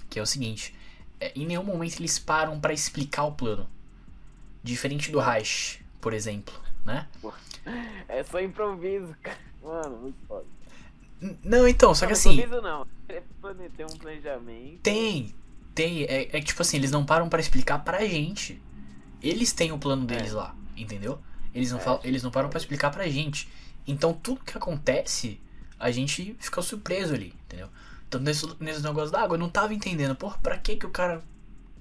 que 0.10 0.18
é 0.18 0.22
o 0.22 0.26
seguinte: 0.26 0.74
é, 1.20 1.32
em 1.36 1.46
nenhum 1.46 1.64
momento 1.64 2.00
eles 2.00 2.18
param 2.18 2.60
pra 2.60 2.74
explicar 2.74 3.26
o 3.26 3.32
plano. 3.34 3.68
Diferente 4.64 5.12
do 5.12 5.20
Reich, 5.20 5.80
por 6.02 6.14
exemplo, 6.14 6.54
né? 6.84 7.08
É 8.08 8.24
só 8.24 8.40
improviso, 8.42 9.16
cara. 9.22 9.38
Mano, 9.62 9.98
muito 9.98 10.18
foda. 10.28 10.46
Não, 11.44 11.68
então, 11.68 11.94
só 11.94 12.06
que 12.06 12.12
não, 12.14 12.18
assim, 12.20 12.34
Improviso 12.34 12.62
não. 12.62 12.88
É 13.08 13.22
plane- 13.42 13.70
Tem 13.70 13.86
um 13.86 13.98
planejamento. 13.98 14.80
tem, 14.82 15.36
tem, 15.76 16.04
é, 16.04 16.24
é 16.24 16.40
que 16.40 16.46
tipo 16.46 16.62
assim, 16.62 16.78
eles 16.78 16.90
não 16.92 17.06
param 17.06 17.30
pra 17.30 17.40
explicar 17.40 17.80
pra 17.80 18.04
gente. 18.06 18.62
Eles 19.22 19.52
têm 19.54 19.72
o 19.72 19.78
plano 19.78 20.06
deles 20.06 20.32
É. 20.32 20.36
lá, 20.36 20.56
entendeu? 20.78 21.20
Eles 21.54 21.72
não, 21.72 21.80
É, 21.80 21.82
falam, 21.82 22.00
eles 22.04 22.24
não 22.24 22.32
param 22.32 22.50
pra 22.50 22.60
foda. 22.60 22.64
explicar 22.66 22.92
pra 22.92 23.08
gente. 23.08 23.48
Então 23.88 24.14
tudo 24.14 24.42
que 24.44 24.58
acontece, 24.58 25.40
a 25.80 25.92
gente 25.92 26.36
fica 26.40 26.62
surpreso 26.62 27.14
ali, 27.14 27.34
entendeu? 27.46 27.70
Então 28.08 28.20
nesse, 28.22 28.48
nesse 28.60 28.82
negócio 28.84 29.12
da 29.12 29.22
água, 29.22 29.36
eu 29.36 29.40
não 29.40 29.50
tava 29.50 29.74
entendendo, 29.74 30.16
porra, 30.16 30.38
pra 30.42 30.58
que 30.58 30.76
que 30.76 30.86
o 30.86 30.90
cara 30.90 31.22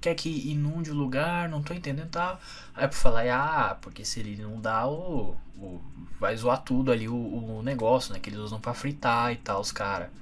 quer 0.01 0.15
que 0.15 0.51
inunde 0.51 0.91
o 0.91 0.95
lugar, 0.95 1.49
não 1.49 1.63
tô 1.63 1.73
entendendo 1.73 2.09
tal. 2.11 2.39
Aí 2.75 2.87
pra 2.87 2.97
falar, 2.97 3.25
ah, 3.31 3.75
porque 3.77 4.05
se 4.05 4.21
ele 4.21 4.37
não 4.43 4.61
dá 4.61 4.87
o, 4.87 5.35
o- 5.57 5.81
vai 6.21 6.37
zoar 6.37 6.63
tudo 6.63 6.93
ali 6.93 7.09
o, 7.09 7.15
o 7.59 7.63
negócio, 7.63 8.13
né, 8.13 8.19
que 8.21 8.29
eles 8.31 8.39
usam 8.41 8.61
pra 8.61 8.75
fritar 8.75 9.33
e 9.33 9.37
tal, 9.37 9.61
os 9.61 9.73
cara. 9.73 10.13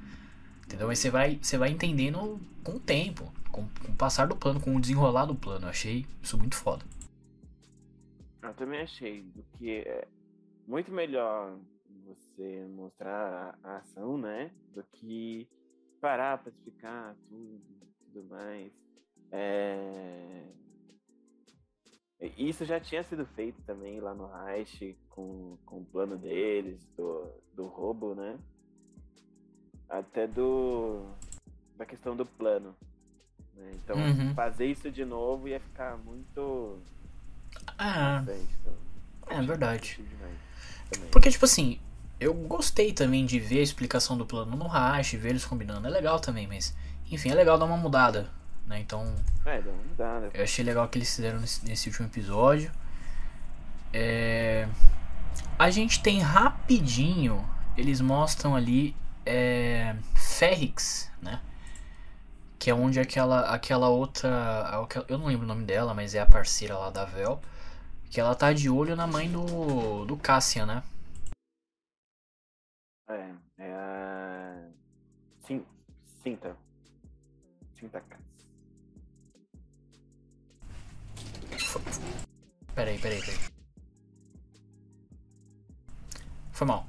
Entendeu? 0.72 0.88
Mas 0.88 1.00
você 1.00 1.10
vai, 1.10 1.36
você 1.36 1.58
vai 1.58 1.68
entendendo 1.68 2.40
com 2.64 2.76
o 2.76 2.80
tempo, 2.80 3.30
com, 3.50 3.68
com 3.68 3.92
o 3.92 3.94
passar 3.94 4.26
do 4.26 4.34
plano, 4.34 4.58
com 4.58 4.74
o 4.74 4.80
desenrolar 4.80 5.26
do 5.26 5.34
plano. 5.34 5.66
Eu 5.66 5.68
achei 5.68 6.06
isso 6.22 6.38
muito 6.38 6.56
foda. 6.56 6.82
Eu 8.42 8.54
também 8.54 8.80
achei 8.80 9.20
do 9.20 9.42
que 9.58 9.80
é 9.80 10.08
muito 10.66 10.90
melhor 10.90 11.58
você 12.06 12.66
mostrar 12.70 13.58
a, 13.62 13.68
a 13.68 13.76
ação, 13.76 14.16
né? 14.16 14.50
Do 14.74 14.82
que 14.94 15.46
parar 16.00 16.38
pra 16.38 16.50
explicar 16.50 17.14
tudo 17.28 17.60
tudo 18.10 18.24
mais. 18.30 18.72
É... 19.30 20.46
Isso 22.38 22.64
já 22.64 22.80
tinha 22.80 23.02
sido 23.02 23.26
feito 23.26 23.60
também 23.64 24.00
lá 24.00 24.14
no 24.14 24.26
Reich 24.26 24.96
com, 25.10 25.58
com 25.66 25.80
o 25.80 25.84
plano 25.84 26.16
deles, 26.16 26.80
do, 26.96 27.30
do 27.52 27.66
roubo, 27.66 28.14
né? 28.14 28.38
Até 29.92 30.26
do. 30.26 31.04
da 31.76 31.84
questão 31.84 32.16
do 32.16 32.24
plano. 32.24 32.74
né? 33.56 33.70
Então 33.74 33.96
Uhum. 33.98 34.34
fazer 34.34 34.66
isso 34.66 34.90
de 34.90 35.04
novo 35.04 35.46
ia 35.48 35.60
ficar 35.60 35.96
muito 35.98 36.78
Ah, 37.78 38.22
então. 38.24 38.72
é 39.28 39.42
verdade. 39.42 40.00
Demais. 40.00 41.10
Porque, 41.10 41.30
tipo 41.30 41.44
assim, 41.44 41.78
eu 42.18 42.32
gostei 42.34 42.92
também 42.92 43.24
de 43.26 43.38
ver 43.38 43.58
a 43.60 43.62
explicação 43.62 44.16
do 44.16 44.24
plano 44.26 44.56
no 44.56 44.66
Rash, 44.66 45.12
ver 45.12 45.30
eles 45.30 45.44
combinando. 45.44 45.86
É 45.86 45.90
legal 45.90 46.18
também, 46.20 46.46
mas. 46.46 46.74
Enfim, 47.10 47.30
é 47.30 47.34
legal 47.34 47.58
dar 47.58 47.66
uma 47.66 47.76
mudada. 47.76 48.30
Né? 48.66 48.80
Então, 48.80 49.14
É, 49.44 49.60
deu 49.60 49.72
uma 49.72 49.82
mudada. 49.82 50.30
eu 50.32 50.42
achei 50.44 50.64
legal 50.64 50.86
o 50.86 50.88
que 50.88 50.96
eles 50.98 51.14
fizeram 51.14 51.38
nesse, 51.40 51.64
nesse 51.66 51.88
último 51.90 52.06
episódio. 52.08 52.70
É, 53.92 54.66
A 55.58 55.70
gente 55.70 56.02
tem 56.02 56.20
rapidinho. 56.20 57.44
Eles 57.76 58.00
mostram 58.00 58.54
ali. 58.56 58.94
É... 59.24 59.96
Ferrix, 60.16 61.10
né? 61.20 61.40
Que 62.58 62.70
é 62.70 62.74
onde 62.74 63.00
aquela, 63.00 63.54
aquela 63.54 63.88
outra. 63.88 64.30
Eu 65.08 65.18
não 65.18 65.26
lembro 65.26 65.44
o 65.44 65.48
nome 65.48 65.64
dela, 65.64 65.94
mas 65.94 66.14
é 66.14 66.20
a 66.20 66.26
parceira 66.26 66.76
lá 66.76 66.90
da 66.90 67.04
Vel. 67.04 67.40
Que 68.10 68.20
ela 68.20 68.34
tá 68.34 68.52
de 68.52 68.68
olho 68.68 68.94
na 68.96 69.06
mãe 69.06 69.30
do, 69.30 70.04
do 70.04 70.16
Cassian, 70.16 70.66
né? 70.66 70.82
É, 73.08 73.30
é 73.58 73.72
a. 73.74 74.68
Sim, 75.46 75.64
Cinta. 76.22 76.56
Cinta. 77.74 78.02
Peraí, 82.74 82.98
peraí, 82.98 83.20
peraí. 83.20 83.38
Foi 86.52 86.66
mal. 86.66 86.86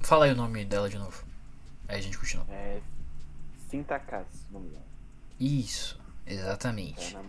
Fala 0.00 0.24
aí 0.24 0.32
o 0.32 0.36
nome 0.36 0.64
dela 0.64 0.88
de 0.88 0.98
novo. 0.98 1.31
Aí 1.92 1.98
a 1.98 2.02
gente 2.02 2.16
continua. 2.18 2.46
É. 2.48 2.80
O 4.50 4.52
nome 4.54 4.68
dela. 4.70 4.82
Isso, 5.38 6.00
É 6.26 6.32
exatamente. 6.34 7.14
a 7.14 7.18
nam- 7.18 7.28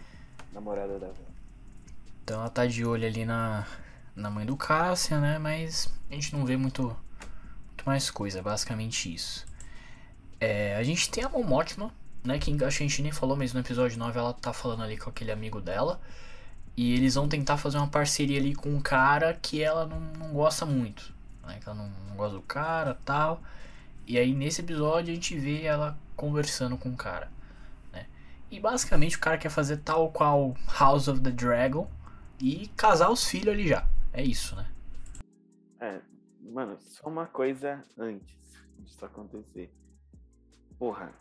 namorada 0.53 0.99
da. 0.99 1.09
Então 2.23 2.39
ela 2.39 2.49
tá 2.49 2.65
de 2.65 2.85
olho 2.85 3.05
ali 3.05 3.25
na, 3.25 3.67
na 4.15 4.29
mãe 4.29 4.45
do 4.45 4.55
Cassian, 4.55 5.19
né? 5.19 5.37
Mas 5.37 5.91
a 6.09 6.13
gente 6.13 6.33
não 6.33 6.45
vê 6.45 6.55
muito, 6.55 6.83
muito 6.83 7.83
mais 7.85 8.09
coisa, 8.09 8.41
basicamente 8.41 9.13
isso. 9.13 9.45
É, 10.39 10.75
a 10.77 10.83
gente 10.83 11.09
tem 11.09 11.23
a 11.23 11.29
Mom 11.29 11.43
Mothma, 11.43 11.93
né? 12.23 12.39
Que 12.39 12.51
acho 12.63 12.77
que 12.77 12.83
a 12.83 12.87
gente 12.87 13.01
nem 13.01 13.11
falou, 13.11 13.35
mas 13.35 13.53
no 13.53 13.59
episódio 13.59 13.97
9 13.97 14.17
ela 14.17 14.33
tá 14.33 14.53
falando 14.53 14.83
ali 14.83 14.97
com 14.97 15.09
aquele 15.09 15.31
amigo 15.31 15.59
dela. 15.59 15.99
E 16.77 16.93
eles 16.93 17.15
vão 17.15 17.27
tentar 17.27 17.57
fazer 17.57 17.77
uma 17.77 17.87
parceria 17.87 18.39
ali 18.39 18.55
com 18.55 18.69
um 18.69 18.81
cara 18.81 19.33
que 19.41 19.61
ela 19.61 19.85
não, 19.85 19.99
não 19.99 20.33
gosta 20.33 20.65
muito. 20.65 21.13
Né? 21.45 21.59
Que 21.61 21.67
ela 21.69 21.77
não, 21.77 21.89
não 22.07 22.15
gosta 22.15 22.35
do 22.35 22.41
cara 22.41 22.97
tal. 23.05 23.41
E 24.05 24.17
aí 24.17 24.33
nesse 24.33 24.61
episódio 24.61 25.11
a 25.11 25.15
gente 25.15 25.37
vê 25.37 25.63
ela 25.63 25.97
conversando 26.15 26.77
com 26.77 26.89
o 26.89 26.97
cara. 26.97 27.31
Né? 27.91 28.07
E 28.51 28.59
basicamente 28.59 29.17
o 29.17 29.19
cara 29.19 29.37
quer 29.37 29.49
fazer 29.49 29.77
tal 29.77 30.11
qual 30.11 30.55
House 30.79 31.07
of 31.07 31.21
the 31.21 31.31
Dragon 31.31 31.89
e 32.39 32.67
casar 32.75 33.09
os 33.09 33.25
filhos 33.25 33.53
ali 33.53 33.67
já. 33.67 33.87
É 34.11 34.21
isso, 34.21 34.55
né? 34.55 34.69
É, 35.79 36.01
mano, 36.41 36.77
só 36.79 37.07
uma 37.07 37.25
coisa 37.25 37.83
antes 37.97 38.43
disso 38.79 39.05
acontecer. 39.05 39.71
Porra. 40.77 41.13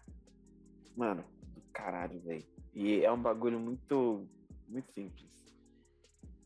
Mano, 0.97 1.25
caralho, 1.73 2.21
velho. 2.21 2.45
E 2.75 3.05
é 3.05 3.12
um 3.12 3.21
bagulho 3.21 3.59
muito. 3.59 4.27
Muito 4.69 4.91
simples. 4.93 5.31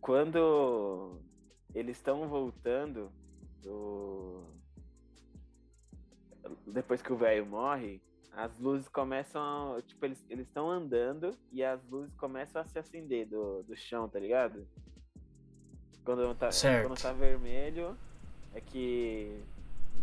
Quando 0.01 1.21
eles 1.75 1.97
estão 1.97 2.29
voltando 2.29 3.11
do. 3.63 4.45
Depois 6.67 7.01
que 7.03 7.13
o 7.13 7.17
velho 7.17 7.45
morre, 7.47 8.01
as 8.33 8.59
luzes 8.59 8.89
começam. 8.89 9.81
Tipo, 9.87 10.05
eles 10.07 10.23
estão 10.31 10.71
andando 10.71 11.37
e 11.53 11.63
as 11.65 11.81
luzes 11.91 12.15
começam 12.17 12.61
a 12.63 12.65
se 12.67 12.79
acender 12.79 13.27
do, 13.27 13.63
do 13.63 13.77
chão, 13.77 14.09
tá 14.09 14.19
ligado? 14.19 14.67
Quando 16.05 16.35
tá, 16.35 16.53
Certo. 16.53 16.89
quando 16.89 17.01
tá 17.01 17.13
vermelho, 17.13 17.97
é 18.55 18.61
que 18.61 19.43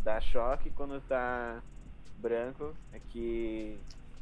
dá 0.04 0.20
choque. 0.20 0.70
Quando 0.72 1.00
tá 1.02 1.62
branco, 2.18 2.76
é 2.92 3.00
que 3.00 3.78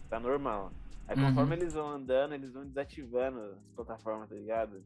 tá 0.09 0.19
normal. 0.19 0.71
Aí 1.07 1.17
Uhum. 1.17 1.29
conforme 1.29 1.55
eles 1.55 1.73
vão 1.73 1.89
andando, 1.89 2.33
eles 2.33 2.51
vão 2.53 2.65
desativando 2.65 3.39
as 3.39 3.57
plataformas, 3.75 4.29
tá 4.29 4.35
ligado? 4.35 4.83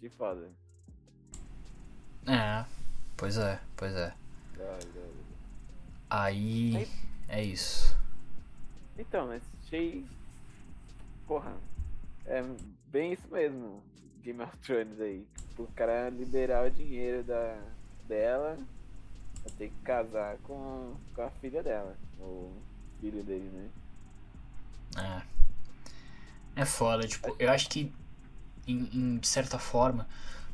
Que 0.00 0.08
foda. 0.08 0.48
É, 2.26 2.64
pois 3.16 3.36
é, 3.36 3.60
pois 3.76 3.94
é. 3.94 4.14
Da 4.56 4.64
hora. 4.64 4.80
Aí 6.10 6.76
Aí- 6.76 6.88
é 7.28 7.44
isso. 7.44 7.96
Então, 8.98 9.28
mas 9.28 9.42
achei. 9.64 10.04
Porra. 11.26 11.54
É 12.26 12.44
bem 12.88 13.12
isso 13.12 13.26
mesmo, 13.30 13.82
Game 14.22 14.42
of 14.42 14.56
Thrones 14.58 15.00
aí. 15.00 15.24
Tipo, 15.48 15.62
o 15.62 15.72
cara 15.72 16.10
liberar 16.10 16.66
o 16.66 16.70
dinheiro 16.70 17.22
da, 17.22 17.58
dela 18.06 18.58
vai 19.42 19.52
ter 19.56 19.68
que 19.68 19.82
casar 19.82 20.36
com, 20.38 20.94
com 21.14 21.22
a 21.22 21.30
filha 21.30 21.62
dela. 21.62 21.96
O 22.18 22.52
filho 23.00 23.22
dele, 23.22 23.48
né? 23.52 23.70
É. 26.56 26.60
É 26.62 26.64
foda, 26.64 27.06
tipo, 27.06 27.34
eu 27.38 27.50
acho 27.50 27.68
que 27.68 27.92
em, 28.66 28.88
em, 28.92 29.22
certa 29.22 29.58
forma, 29.58 30.06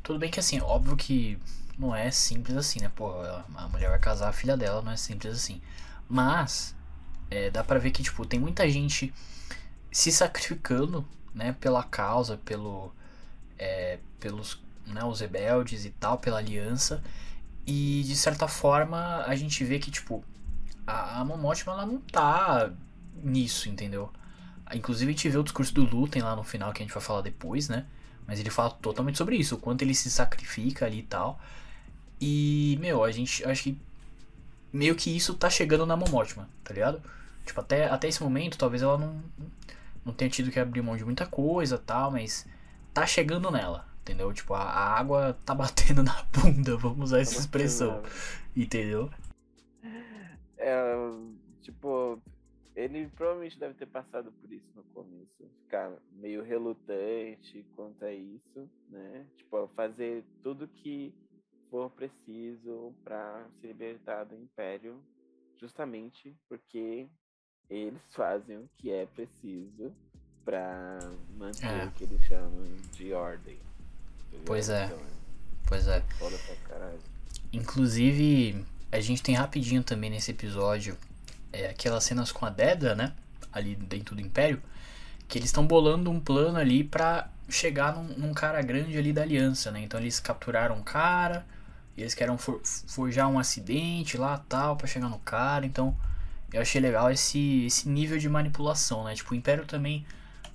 tudo 0.02 0.18
bem 0.18 0.30
que 0.30 0.38
assim, 0.38 0.60
óbvio 0.60 0.96
que 0.96 1.38
não 1.78 1.94
é 1.94 2.10
simples 2.10 2.56
assim, 2.56 2.80
né? 2.80 2.90
Pô, 2.94 3.10
a 3.54 3.68
mulher 3.68 3.90
vai 3.90 3.98
casar 3.98 4.28
a 4.28 4.32
filha 4.32 4.56
dela, 4.56 4.82
não 4.82 4.92
é 4.92 4.96
simples 4.96 5.34
assim. 5.34 5.60
Mas 6.08 6.74
é, 7.30 7.50
dá 7.50 7.62
pra 7.64 7.78
ver 7.78 7.90
que, 7.90 8.02
tipo, 8.02 8.24
tem 8.24 8.40
muita 8.40 8.68
gente 8.68 9.12
se 9.90 10.12
sacrificando, 10.12 11.06
né, 11.34 11.52
pela 11.60 11.82
causa, 11.82 12.36
pelo, 12.38 12.92
é, 13.58 13.98
pelos 14.20 14.60
né, 14.86 15.04
os 15.04 15.20
rebeldes 15.20 15.84
e 15.84 15.90
tal, 15.90 16.18
pela 16.18 16.38
aliança. 16.38 17.02
E 17.66 18.02
de 18.04 18.16
certa 18.16 18.46
forma 18.46 19.24
a 19.26 19.34
gente 19.34 19.64
vê 19.64 19.78
que, 19.78 19.90
tipo, 19.90 20.24
a, 20.86 21.20
a 21.20 21.24
Momotima 21.24 21.72
ela 21.72 21.86
não 21.86 21.98
tá 21.98 22.70
nisso, 23.22 23.68
entendeu? 23.68 24.10
Inclusive 24.72 25.10
a 25.10 25.12
gente 25.12 25.28
vê 25.28 25.38
o 25.38 25.42
discurso 25.42 25.74
do 25.74 25.84
Lutem 25.84 26.22
lá 26.22 26.34
no 26.36 26.44
final, 26.44 26.72
que 26.72 26.82
a 26.82 26.86
gente 26.86 26.94
vai 26.94 27.02
falar 27.02 27.22
depois, 27.22 27.68
né? 27.68 27.86
Mas 28.26 28.40
ele 28.40 28.50
fala 28.50 28.70
totalmente 28.70 29.18
sobre 29.18 29.36
isso, 29.36 29.54
o 29.54 29.58
quanto 29.58 29.82
ele 29.82 29.94
se 29.94 30.10
sacrifica 30.10 30.86
ali 30.86 31.00
e 31.00 31.02
tal. 31.02 31.40
E, 32.20 32.78
meu, 32.80 33.04
a 33.04 33.10
gente 33.10 33.44
acho 33.44 33.64
que 33.64 33.78
meio 34.72 34.94
que 34.94 35.14
isso 35.14 35.34
tá 35.34 35.50
chegando 35.50 35.86
na 35.86 35.96
Momotima, 35.96 36.48
tá 36.64 36.72
ligado? 36.72 37.02
Tipo, 37.44 37.60
até, 37.60 37.86
até 37.86 38.08
esse 38.08 38.22
momento, 38.22 38.58
talvez 38.58 38.82
ela 38.82 38.98
não, 38.98 39.22
não 40.04 40.12
tenha 40.12 40.30
tido 40.30 40.50
que 40.50 40.58
abrir 40.58 40.82
mão 40.82 40.96
de 40.96 41.04
muita 41.04 41.26
coisa 41.26 41.78
tal, 41.78 42.10
mas 42.10 42.46
tá 42.92 43.06
chegando 43.06 43.50
nela, 43.50 43.86
entendeu? 44.00 44.32
Tipo, 44.32 44.54
a, 44.54 44.62
a 44.62 44.98
água 44.98 45.38
tá 45.44 45.54
batendo 45.56 46.02
na 46.02 46.22
bunda, 46.24 46.76
vamos 46.76 47.10
usar 47.10 47.20
essa 47.20 47.34
tá 47.34 47.40
expressão, 47.40 48.02
entendeu? 48.56 49.10
É, 50.58 50.94
tipo, 51.62 52.20
ele 52.74 53.08
provavelmente 53.14 53.58
deve 53.58 53.74
ter 53.74 53.86
passado 53.86 54.32
por 54.32 54.52
isso 54.52 54.66
no 54.74 54.82
começo, 54.94 55.50
ficar 55.62 55.92
meio 56.12 56.42
relutante 56.42 57.64
quanto 57.74 58.04
a 58.04 58.12
isso, 58.12 58.68
né? 58.90 59.26
Tipo, 59.36 59.68
fazer 59.74 60.24
tudo 60.42 60.68
que 60.68 61.14
for 61.70 61.90
preciso 61.90 62.92
para 63.04 63.46
se 63.60 63.66
libertar 63.66 64.24
do 64.24 64.34
império, 64.34 65.00
justamente 65.60 66.34
porque 66.48 67.06
eles 67.68 68.00
fazem 68.10 68.58
o 68.58 68.70
que 68.76 68.90
é 68.90 69.06
preciso 69.06 69.92
para 70.44 70.98
manter 71.36 71.66
é. 71.66 71.84
o 71.84 71.90
que 71.92 72.04
eles 72.04 72.22
chamam 72.22 72.64
de 72.92 73.12
ordem. 73.12 73.58
Pois 74.44 74.68
é. 74.68 74.86
Então, 74.86 74.98
pois 75.66 75.88
é. 75.88 76.02
Inclusive, 77.52 78.64
a 78.92 79.00
gente 79.00 79.22
tem 79.22 79.34
rapidinho 79.34 79.82
também 79.82 80.10
nesse 80.10 80.30
episódio 80.30 80.96
é, 81.52 81.68
aquelas 81.68 82.04
cenas 82.04 82.30
com 82.30 82.46
a 82.46 82.50
Dedra, 82.50 82.94
né? 82.94 83.14
Ali 83.52 83.74
dentro 83.74 84.14
do 84.14 84.20
Império. 84.20 84.62
Que 85.26 85.38
eles 85.38 85.48
estão 85.48 85.66
bolando 85.66 86.10
um 86.10 86.20
plano 86.20 86.58
ali 86.58 86.84
pra 86.84 87.28
chegar 87.48 87.94
num, 87.94 88.04
num, 88.18 88.34
cara 88.34 88.60
grande 88.62 88.96
ali 88.96 89.12
da 89.12 89.22
aliança, 89.22 89.70
né? 89.70 89.80
Então 89.82 89.98
eles 90.00 90.20
capturaram 90.20 90.76
um 90.76 90.82
cara. 90.82 91.46
E 91.96 92.02
eles 92.02 92.14
querem 92.14 92.36
for, 92.36 92.60
forjar 92.86 93.28
um 93.28 93.38
acidente 93.38 94.18
lá 94.18 94.38
tal 94.48 94.76
para 94.76 94.86
chegar 94.86 95.08
no 95.08 95.18
cara. 95.20 95.64
Então 95.64 95.96
eu 96.52 96.60
achei 96.60 96.80
legal 96.80 97.10
esse, 97.10 97.66
esse 97.66 97.88
nível 97.88 98.18
de 98.18 98.28
manipulação, 98.28 99.04
né? 99.04 99.14
Tipo, 99.14 99.32
o 99.32 99.36
Império 99.36 99.64
também. 99.64 100.06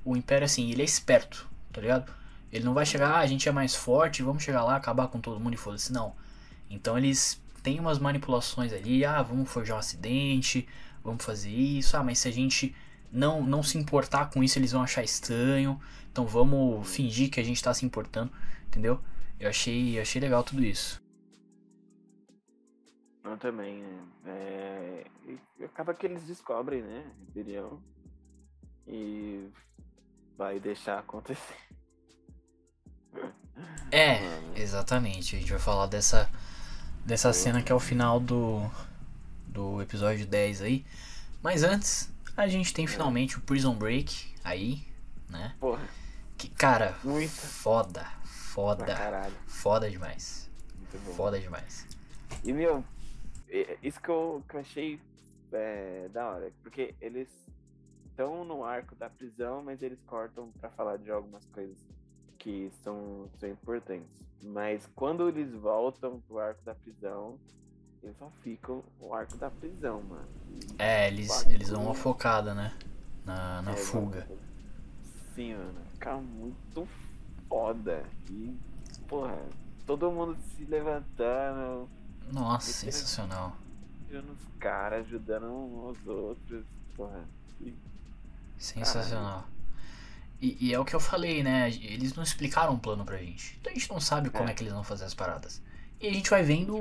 O 0.03 0.15
Império, 0.15 0.45
assim, 0.45 0.71
ele 0.71 0.81
é 0.81 0.85
esperto, 0.85 1.47
tá 1.71 1.81
ligado? 1.81 2.11
Ele 2.51 2.65
não 2.65 2.73
vai 2.73 2.85
chegar, 2.85 3.11
ah, 3.11 3.19
a 3.19 3.27
gente 3.27 3.47
é 3.47 3.51
mais 3.51 3.75
forte, 3.75 4.23
vamos 4.23 4.43
chegar 4.43 4.63
lá, 4.63 4.75
acabar 4.75 5.07
com 5.07 5.19
todo 5.19 5.39
mundo 5.39 5.53
e 5.53 5.57
foda-se. 5.57 5.93
Não. 5.93 6.13
Então 6.69 6.97
eles 6.97 7.41
têm 7.63 7.79
umas 7.79 7.99
manipulações 7.99 8.73
ali, 8.73 9.05
ah, 9.05 9.21
vamos 9.21 9.49
forjar 9.49 9.77
um 9.77 9.79
acidente, 9.79 10.67
vamos 11.03 11.23
fazer 11.23 11.51
isso, 11.51 11.95
ah, 11.95 12.03
mas 12.03 12.19
se 12.19 12.27
a 12.27 12.31
gente 12.31 12.75
não, 13.11 13.43
não 13.43 13.61
se 13.61 13.77
importar 13.77 14.29
com 14.29 14.43
isso, 14.43 14.57
eles 14.57 14.71
vão 14.71 14.81
achar 14.81 15.03
estranho. 15.03 15.79
Então 16.11 16.25
vamos 16.25 16.87
fingir 16.87 17.29
que 17.29 17.39
a 17.39 17.43
gente 17.43 17.63
tá 17.63 17.73
se 17.73 17.85
importando, 17.85 18.31
entendeu? 18.67 18.99
Eu 19.39 19.49
achei, 19.49 19.97
eu 19.97 20.01
achei 20.01 20.21
legal 20.21 20.43
tudo 20.43 20.63
isso. 20.63 21.01
Eu 23.23 23.37
também, 23.37 23.81
né? 23.81 24.03
É, 24.25 25.05
acaba 25.65 25.93
que 25.93 26.05
eles 26.05 26.23
descobrem, 26.23 26.81
né? 26.81 27.05
Rebelião. 27.27 27.81
E 28.87 29.47
vai 30.37 30.59
deixar 30.59 30.99
acontecer. 30.99 31.55
É, 33.91 34.19
exatamente. 34.59 35.35
A 35.35 35.39
gente 35.39 35.51
vai 35.51 35.59
falar 35.59 35.85
dessa, 35.87 36.29
dessa 37.05 37.31
cena 37.31 37.61
que 37.61 37.71
é 37.71 37.75
o 37.75 37.79
final 37.79 38.19
do, 38.19 38.69
do 39.47 39.81
episódio 39.81 40.25
10 40.25 40.61
aí. 40.61 40.85
Mas 41.41 41.63
antes, 41.63 42.11
a 42.41 42.47
gente 42.47 42.73
tem 42.73 42.87
finalmente 42.87 43.37
o 43.37 43.41
Prison 43.41 43.75
Break 43.75 44.33
aí, 44.43 44.83
né? 45.29 45.55
Porra. 45.59 45.87
Que, 46.37 46.49
cara, 46.49 46.97
Muito. 47.03 47.29
foda, 47.29 48.03
foda, 48.25 49.31
foda 49.45 49.89
demais. 49.89 50.49
Foda 51.15 51.39
demais. 51.39 51.87
E, 52.43 52.51
meu, 52.51 52.83
isso 53.83 54.01
que 54.01 54.09
eu, 54.09 54.43
que 54.49 54.55
eu 54.55 54.59
achei 54.59 54.99
é, 55.53 56.09
da 56.11 56.31
hora, 56.31 56.51
porque 56.63 56.95
eles 56.99 57.29
estão 58.09 58.43
no 58.43 58.63
arco 58.63 58.95
da 58.95 59.09
prisão, 59.09 59.61
mas 59.63 59.81
eles 59.81 59.99
cortam 60.07 60.51
para 60.59 60.69
falar 60.71 60.97
de 60.97 61.11
algumas 61.11 61.45
coisas 61.45 61.77
que 62.39 62.71
são, 62.83 63.29
são 63.39 63.49
importantes. 63.49 64.09
Mas 64.43 64.89
quando 64.95 65.29
eles 65.29 65.53
voltam 65.53 66.19
pro 66.27 66.39
arco 66.39 66.63
da 66.63 66.73
prisão, 66.73 67.37
eles 68.03 68.15
só 68.17 68.31
ficam 68.41 68.83
no 68.99 69.13
arco 69.13 69.37
da 69.37 69.49
prisão, 69.49 70.01
mano. 70.03 70.27
É, 70.77 71.07
eles, 71.07 71.45
eles 71.47 71.69
dão 71.69 71.83
uma 71.83 71.93
focada, 71.93 72.53
né? 72.53 72.73
Na, 73.25 73.61
na 73.61 73.71
é, 73.71 73.75
fuga. 73.75 74.27
Sim, 75.35 75.55
mano. 75.55 75.81
Fica 75.93 76.15
muito 76.17 76.87
foda. 77.47 78.03
E, 78.29 78.57
porra, 79.07 79.37
todo 79.85 80.11
mundo 80.11 80.37
se 80.55 80.65
levantando 80.65 81.87
nossa, 82.31 82.71
sensacional. 82.71 83.55
Tirando 84.07 84.31
os 84.31 84.47
caras, 84.59 85.05
ajudando 85.05 85.45
uns 85.45 85.97
aos 85.97 86.07
outros. 86.07 86.65
Porra. 86.95 87.25
E... 87.59 87.73
Sensacional. 88.57 89.45
E, 90.39 90.57
e, 90.59 90.73
é 90.73 90.79
o 90.79 90.85
que 90.85 90.95
eu 90.95 90.99
falei, 90.99 91.43
né? 91.43 91.69
Eles 91.69 92.15
não 92.15 92.23
explicaram 92.23 92.73
um 92.73 92.79
plano 92.79 93.05
pra 93.05 93.17
gente. 93.17 93.57
Então 93.59 93.71
a 93.71 93.75
gente 93.75 93.89
não 93.89 93.99
sabe 93.99 94.29
como 94.29 94.49
é, 94.49 94.51
é 94.51 94.55
que 94.55 94.63
eles 94.63 94.73
vão 94.73 94.83
fazer 94.83 95.05
as 95.05 95.13
paradas. 95.13 95.61
E 95.99 96.07
a 96.07 96.11
gente 96.11 96.29
vai 96.29 96.41
vendo 96.41 96.79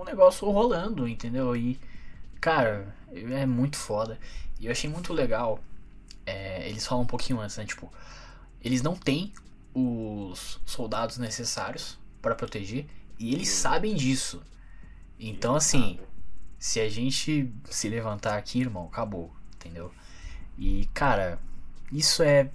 um 0.00 0.04
negócio 0.04 0.48
rolando, 0.50 1.08
entendeu? 1.08 1.56
E, 1.56 1.78
cara, 2.40 2.94
é 3.12 3.44
muito 3.46 3.76
foda. 3.76 4.18
E 4.60 4.66
eu 4.66 4.72
achei 4.72 4.88
muito 4.88 5.12
legal. 5.12 5.60
É, 6.24 6.68
eles 6.68 6.86
falam 6.86 7.04
um 7.04 7.06
pouquinho 7.06 7.40
antes, 7.40 7.56
né? 7.56 7.64
Tipo, 7.64 7.92
eles 8.62 8.82
não 8.82 8.94
têm 8.94 9.32
os 9.74 10.60
soldados 10.64 11.18
necessários 11.18 11.98
para 12.20 12.34
proteger. 12.34 12.86
E 13.18 13.34
eles 13.34 13.48
sabem 13.48 13.94
disso. 13.94 14.42
Então, 15.18 15.56
assim, 15.56 15.98
se 16.58 16.80
a 16.80 16.88
gente 16.88 17.52
se 17.64 17.88
levantar 17.88 18.36
aqui, 18.36 18.60
irmão, 18.60 18.86
acabou, 18.86 19.34
entendeu? 19.54 19.92
E, 20.56 20.86
cara, 20.94 21.38
isso 21.92 22.22
é 22.22 22.50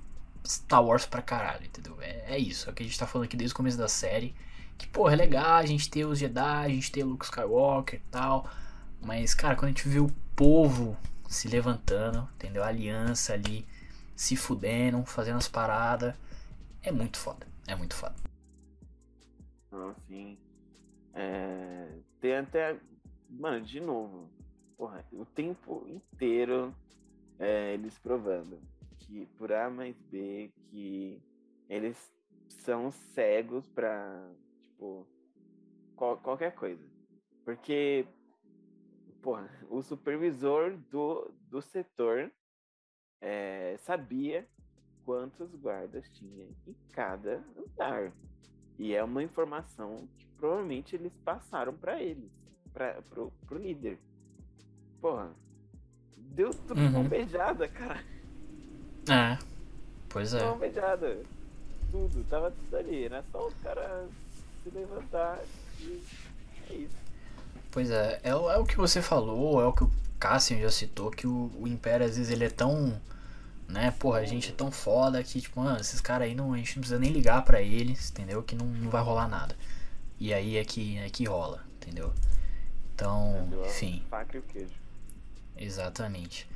Star 0.45 0.83
Wars 0.83 1.05
pra 1.05 1.21
caralho, 1.21 1.65
entendeu? 1.65 1.97
É, 2.01 2.35
é 2.35 2.37
isso, 2.37 2.69
é 2.69 2.71
o 2.71 2.75
que 2.75 2.83
a 2.83 2.85
gente 2.85 2.97
tá 2.97 3.07
falando 3.07 3.25
aqui 3.25 3.35
desde 3.35 3.53
o 3.53 3.57
começo 3.57 3.77
da 3.77 3.87
série. 3.87 4.35
Que, 4.77 4.87
porra, 4.87 5.13
é 5.13 5.15
legal 5.15 5.55
a 5.55 5.65
gente 5.65 5.89
ter 5.89 6.05
os 6.05 6.19
Jedi, 6.19 6.65
a 6.65 6.69
gente 6.69 6.91
ter 6.91 7.03
o 7.03 7.09
Luke 7.09 7.25
Skywalker 7.25 7.99
e 7.99 8.09
tal. 8.09 8.49
Mas, 9.01 9.33
cara, 9.33 9.55
quando 9.55 9.65
a 9.65 9.67
gente 9.69 9.87
vê 9.87 9.99
o 9.99 10.11
povo 10.35 10.97
se 11.27 11.47
levantando, 11.47 12.27
entendeu? 12.35 12.63
A 12.63 12.67
aliança 12.67 13.33
ali 13.33 13.65
se 14.15 14.35
fudendo, 14.35 15.03
fazendo 15.05 15.37
as 15.37 15.47
paradas. 15.47 16.15
É 16.81 16.91
muito 16.91 17.17
foda. 17.17 17.45
É 17.67 17.75
muito 17.75 17.95
foda. 17.95 18.15
Ah, 19.71 19.93
sim. 20.07 20.37
É, 21.13 21.87
tem 22.19 22.37
até. 22.37 22.77
Mano, 23.29 23.65
de 23.65 23.79
novo. 23.79 24.29
Porra, 24.77 25.03
o 25.11 25.25
tempo 25.25 25.85
inteiro 25.87 26.73
é, 27.39 27.73
eles 27.73 27.97
provando 27.99 28.59
que 28.99 29.25
por 29.37 29.51
A 29.51 29.69
mais 29.69 29.95
B 30.11 30.51
que 30.69 31.21
eles 31.69 31.97
são 32.47 32.91
cegos 32.91 33.67
pra, 33.67 34.29
tipo, 34.73 35.07
qual, 35.95 36.17
qualquer 36.17 36.53
coisa. 36.53 36.83
Porque, 37.45 38.05
porra, 39.21 39.49
o 39.69 39.81
supervisor 39.81 40.77
do, 40.89 41.31
do 41.49 41.61
setor 41.61 42.31
é, 43.21 43.77
sabia 43.79 44.47
quantos 45.05 45.53
guardas 45.55 46.09
tinha 46.09 46.45
em 46.67 46.75
cada 46.91 47.43
andar. 47.57 48.11
E 48.77 48.93
é 48.93 49.03
uma 49.03 49.21
informação 49.21 50.07
que 50.17 50.25
provavelmente 50.37 50.95
eles 50.95 51.13
passaram 51.23 51.73
para 51.73 52.01
eles, 52.01 52.31
para 52.73 53.01
pro, 53.03 53.31
pro 53.45 53.57
líder. 53.57 53.99
Porra, 54.99 55.31
deu 56.17 56.51
tudo 56.51 56.79
uhum. 56.79 57.01
uma 57.01 57.03
beijada, 57.03 57.67
cara. 57.67 58.03
É. 59.09 59.37
Pois 60.09 60.33
é. 60.33 60.39
Não, 60.39 60.57
beijada. 60.57 61.23
Tudo, 61.91 62.23
tava 62.29 62.49
tudo 62.49 62.77
ali. 62.77 63.03
Era 63.03 63.21
só 63.31 63.47
os 63.47 63.53
caras 63.55 64.09
se 64.63 64.69
levantar 64.69 65.39
e 65.79 66.01
é 66.69 66.73
isso. 66.75 66.95
Pois 67.71 67.89
é, 67.89 68.19
é, 68.23 68.35
o- 68.35 68.49
é 68.51 68.57
o 68.57 68.65
que 68.65 68.77
você 68.77 69.01
falou, 69.01 69.61
é 69.61 69.65
o 69.65 69.73
que 69.73 69.83
o 69.83 69.91
Cassian 70.19 70.59
já 70.59 70.69
citou, 70.69 71.09
que 71.11 71.25
o, 71.27 71.51
o 71.59 71.67
Império 71.67 72.05
às 72.05 72.15
vezes 72.17 72.31
ele 72.31 72.45
é 72.45 72.49
tão. 72.49 72.99
Né, 73.67 73.89
porra, 73.91 74.19
a 74.19 74.25
gente 74.25 74.49
é 74.51 74.53
tão 74.53 74.69
foda 74.71 75.23
que, 75.23 75.41
tipo, 75.41 75.59
mano, 75.59 75.79
esses 75.79 75.99
caras 75.99 76.27
aí 76.27 76.35
não, 76.35 76.53
a 76.53 76.57
gente 76.57 76.75
não 76.75 76.81
precisa 76.81 76.99
nem 76.99 77.11
ligar 77.11 77.43
pra 77.43 77.61
eles, 77.61 78.11
entendeu? 78.11 78.43
Que 78.43 78.55
não, 78.55 78.67
não 78.67 78.89
vai 78.89 79.01
rolar 79.01 79.27
nada. 79.27 79.55
E 80.19 80.33
aí 80.33 80.57
é 80.57 80.65
que, 80.65 80.97
é 80.97 81.09
que 81.09 81.23
rola, 81.25 81.63
entendeu? 81.77 82.13
Então, 82.93 83.49
a 83.63 83.67
enfim. 83.67 84.03
Faca 84.09 84.35
e 84.37 84.39
o 84.39 84.43
queijo. 84.43 84.73
Exatamente. 85.57 86.47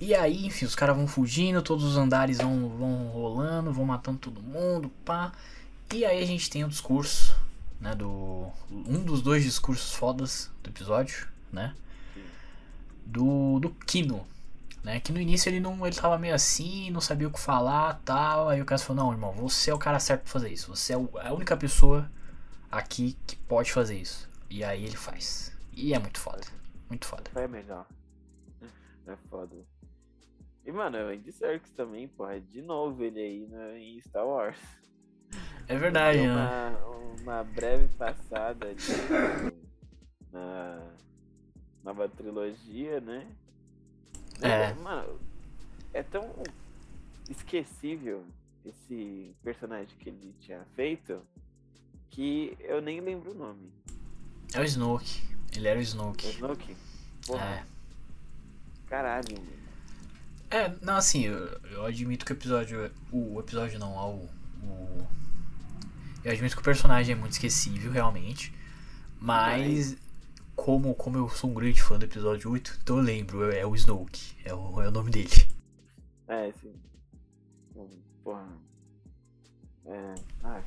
E 0.00 0.14
aí, 0.14 0.44
enfim, 0.46 0.64
os 0.66 0.74
caras 0.74 0.96
vão 0.96 1.06
fugindo, 1.06 1.62
todos 1.62 1.84
os 1.84 1.96
andares 1.96 2.38
vão, 2.38 2.68
vão 2.68 3.08
rolando, 3.08 3.72
vão 3.72 3.84
matando 3.84 4.18
todo 4.18 4.42
mundo, 4.42 4.90
pá. 5.04 5.32
E 5.94 6.04
aí 6.04 6.22
a 6.22 6.26
gente 6.26 6.50
tem 6.50 6.64
o 6.64 6.68
discurso, 6.68 7.34
né, 7.80 7.94
do... 7.94 8.50
Um 8.70 9.02
dos 9.04 9.22
dois 9.22 9.42
discursos 9.42 9.92
fodas 9.94 10.50
do 10.62 10.70
episódio, 10.70 11.26
né? 11.52 11.74
Do, 13.06 13.58
do 13.58 13.70
Kino, 13.70 14.26
né? 14.84 15.00
Que 15.00 15.12
no 15.12 15.18
início 15.20 15.48
ele 15.48 15.60
não 15.60 15.86
ele 15.86 15.96
tava 15.96 16.18
meio 16.18 16.34
assim, 16.34 16.90
não 16.90 17.00
sabia 17.00 17.26
o 17.26 17.30
que 17.32 17.40
falar 17.40 18.00
tal. 18.04 18.50
Aí 18.50 18.60
o 18.60 18.66
cara 18.66 18.78
falou, 18.80 19.04
não, 19.04 19.12
irmão, 19.12 19.32
você 19.32 19.70
é 19.70 19.74
o 19.74 19.78
cara 19.78 19.98
certo 19.98 20.22
pra 20.24 20.32
fazer 20.32 20.50
isso. 20.52 20.68
Você 20.74 20.92
é 20.92 20.98
o- 20.98 21.08
a 21.18 21.32
única 21.32 21.56
pessoa 21.56 22.10
aqui 22.70 23.16
que 23.26 23.36
pode 23.36 23.72
fazer 23.72 23.98
isso. 23.98 24.28
E 24.50 24.62
aí 24.62 24.84
ele 24.84 24.96
faz. 24.96 25.56
E 25.72 25.94
é 25.94 25.98
muito 25.98 26.20
foda. 26.20 26.46
Muito 26.90 27.06
foda. 27.06 27.30
Foi 27.32 27.48
melhor. 27.48 27.86
É 29.06 29.16
foda. 29.30 29.56
E, 30.66 30.70
mano, 30.72 30.98
o 30.98 31.08
Andy 31.08 31.32
Serkis 31.32 31.70
também, 31.72 32.08
porra. 32.08 32.38
De 32.38 32.60
novo 32.60 33.02
ele 33.02 33.20
aí 33.20 33.46
né, 33.46 33.78
em 33.78 33.98
Star 34.02 34.26
Wars. 34.26 34.58
É 35.68 35.76
verdade, 35.76 36.18
né? 36.20 36.28
uma, 36.32 36.78
uma 37.22 37.44
breve 37.44 37.88
passada 37.96 38.66
ali 38.66 39.52
na 40.32 40.82
nova 41.84 42.08
trilogia, 42.08 43.00
né? 43.00 43.26
É. 44.40 44.72
Mano, 44.74 45.20
é 45.92 46.02
tão 46.02 46.32
esquecível 47.28 48.24
esse 48.64 49.34
personagem 49.42 49.94
que 49.98 50.08
ele 50.08 50.34
tinha 50.40 50.64
feito 50.74 51.20
que 52.10 52.56
eu 52.60 52.80
nem 52.80 53.00
lembro 53.00 53.32
o 53.32 53.34
nome. 53.34 53.70
É 54.54 54.60
o 54.60 54.64
Snoke. 54.64 55.22
Ele 55.54 55.68
era 55.68 55.78
o 55.78 55.80
O 55.80 55.84
Snoke. 55.84 56.28
Snoke? 56.28 56.76
Porra, 57.26 57.44
É. 57.44 57.64
caralho, 58.86 59.34
mano. 59.38 59.58
É, 60.50 60.74
não, 60.80 60.96
assim, 60.96 61.26
eu, 61.26 61.36
eu 61.70 61.84
admito 61.84 62.24
que 62.24 62.32
o 62.32 62.34
episódio. 62.34 62.90
O 63.12 63.38
episódio 63.38 63.78
não, 63.78 63.98
ao. 63.98 64.14
O, 64.62 65.06
eu 66.28 66.34
admito 66.34 66.54
que 66.56 66.60
o 66.62 66.64
personagem 66.64 67.14
é 67.14 67.18
muito 67.18 67.32
esquecível, 67.32 67.90
realmente. 67.90 68.52
Mas. 69.20 69.96
Como, 70.54 70.92
como 70.94 71.16
eu 71.16 71.28
sou 71.28 71.50
um 71.50 71.54
grande 71.54 71.80
fã 71.80 71.96
do 71.96 72.04
episódio 72.04 72.50
8, 72.50 72.80
então 72.82 72.96
eu 72.96 73.02
lembro, 73.02 73.52
é 73.52 73.64
o 73.64 73.76
Snoke. 73.76 74.34
É 74.44 74.52
o, 74.52 74.82
é 74.82 74.88
o 74.88 74.90
nome 74.90 75.08
dele. 75.10 75.30
É, 76.26 76.52
sim. 76.60 76.74
Porra. 78.24 78.44
É. 79.86 80.14
Ah, 80.42 80.60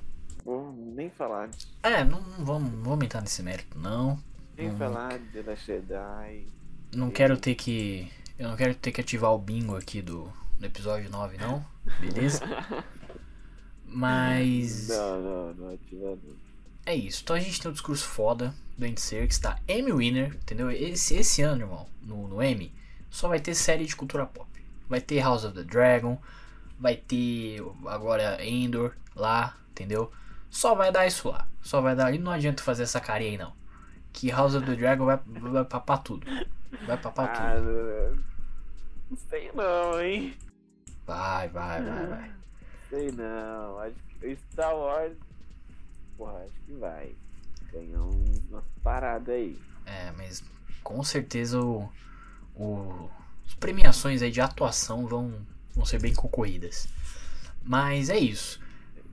vou 0.46 0.72
nem 0.74 1.10
falar. 1.10 1.50
É, 1.84 2.06
não, 2.06 2.22
não 2.22 2.46
vamos, 2.46 2.72
não 2.72 2.84
vamos 2.84 3.04
entrar 3.06 3.20
nesse 3.22 3.44
mérito, 3.44 3.78
não. 3.78 4.18
Nem 4.58 4.70
Hum. 4.72 4.78
falar 4.78 5.20
de 5.20 5.42
La 5.42 5.56
Jedi. 5.56 6.48
Não 6.96 7.08
Sim. 7.08 7.14
quero 7.14 7.38
ter 7.38 7.56
que. 7.56 8.10
Eu 8.40 8.48
não 8.48 8.56
quero 8.56 8.74
ter 8.76 8.92
que 8.94 9.02
ativar 9.02 9.34
o 9.34 9.38
bingo 9.38 9.76
aqui 9.76 10.02
do, 10.02 10.32
do 10.58 10.66
episódio 10.66 11.10
9, 11.10 11.38
não. 11.38 11.64
Beleza? 12.00 12.42
Mas. 13.92 14.88
Não, 14.88 15.22
não, 15.22 15.54
não 15.54 15.74
ativa 15.74 16.10
não. 16.12 16.36
É 16.86 16.96
isso. 16.96 17.22
Então 17.24 17.36
a 17.36 17.40
gente 17.40 17.62
tem 17.62 17.70
um 17.70 17.74
discurso 17.74 18.06
foda 18.06 18.54
do 18.78 18.86
Andy 18.86 19.00
Serkis, 19.00 19.38
tá? 19.38 19.60
Emmy 19.68 19.92
Winner, 19.94 20.34
entendeu? 20.36 20.72
Esse, 20.72 21.16
esse 21.16 21.42
ano, 21.42 21.62
irmão, 21.64 21.88
no, 22.02 22.28
no 22.28 22.42
Emmy, 22.44 22.74
só 23.10 23.28
vai 23.28 23.40
ter 23.40 23.54
série 23.54 23.86
de 23.86 23.96
cultura 23.96 24.26
pop. 24.26 24.50
Vai 24.90 25.00
ter 25.00 25.20
House 25.22 25.44
of 25.46 25.54
the 25.56 25.64
Dragon, 25.64 26.20
vai 26.80 26.96
ter 26.96 27.62
agora 27.86 28.44
Endor 28.44 28.94
lá, 29.16 29.56
entendeu? 29.72 30.12
Só 30.50 30.74
vai 30.74 30.92
dar 30.92 31.06
isso 31.06 31.30
lá. 31.30 31.48
Só 31.62 31.80
vai 31.82 31.96
dar. 31.96 32.14
E 32.14 32.18
não 32.18 32.32
adianta 32.32 32.64
fazer 32.64 32.84
essa 32.84 33.00
carinha 33.00 33.32
aí, 33.32 33.38
não. 33.38 33.54
Que 34.12 34.30
House 34.32 34.56
of 34.56 34.66
the 34.66 34.76
Dragon 34.76 35.06
vai, 35.06 35.20
vai 35.26 35.64
papar 35.66 36.00
tudo. 36.00 36.26
Vai 36.88 36.98
papar 36.98 37.30
Ah, 37.30 37.56
tudo. 37.56 37.68
não, 37.68 38.24
não 39.12 39.18
sei 39.30 39.52
não, 39.54 40.02
hein? 40.02 40.34
Vai, 41.06 41.48
vai, 41.50 41.82
vai, 41.84 42.08
vai. 42.08 42.32
Sei 42.92 43.12
não. 43.12 43.80
Acho 43.80 43.96
que 44.20 44.38
Star 44.52 44.76
Wars. 44.76 45.14
Porra, 46.18 46.38
acho 46.46 46.54
que 46.68 46.74
vai. 46.74 47.16
Ganhar 47.74 48.02
umas 48.04 48.64
paradas 48.84 49.34
aí. 49.34 49.58
É, 49.88 50.12
mas 50.12 50.44
com 50.84 51.02
certeza 51.04 51.60
o, 51.60 51.90
o- 52.56 53.10
as 53.48 53.56
premiações 53.56 54.22
aí 54.22 54.30
de 54.30 54.40
atuação 54.42 55.08
vão, 55.08 55.34
vão 55.74 55.86
ser 55.86 56.00
bem 56.00 56.14
concorridas. 56.14 56.88
Mas 57.64 58.10
é 58.10 58.20
isso. 58.20 58.60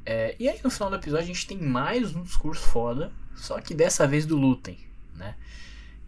É, 0.05 0.35
e 0.39 0.49
aí 0.49 0.61
no 0.63 0.71
final 0.71 0.91
do 0.91 0.97
episódio 0.97 1.25
a 1.25 1.27
gente 1.27 1.47
tem 1.47 1.59
mais 1.59 2.15
um 2.17 2.23
discurso 2.23 2.63
foda, 2.67 3.13
só 3.37 3.61
que 3.61 3.75
dessa 3.75 4.07
vez 4.07 4.27
do 4.27 4.37
Lutem, 4.37 4.79
né? 5.15 5.37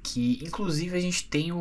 Que 0.02 0.38
inclusive 0.42 0.96
a 0.96 1.00
gente 1.00 1.28
tem 1.28 1.52
o, 1.52 1.56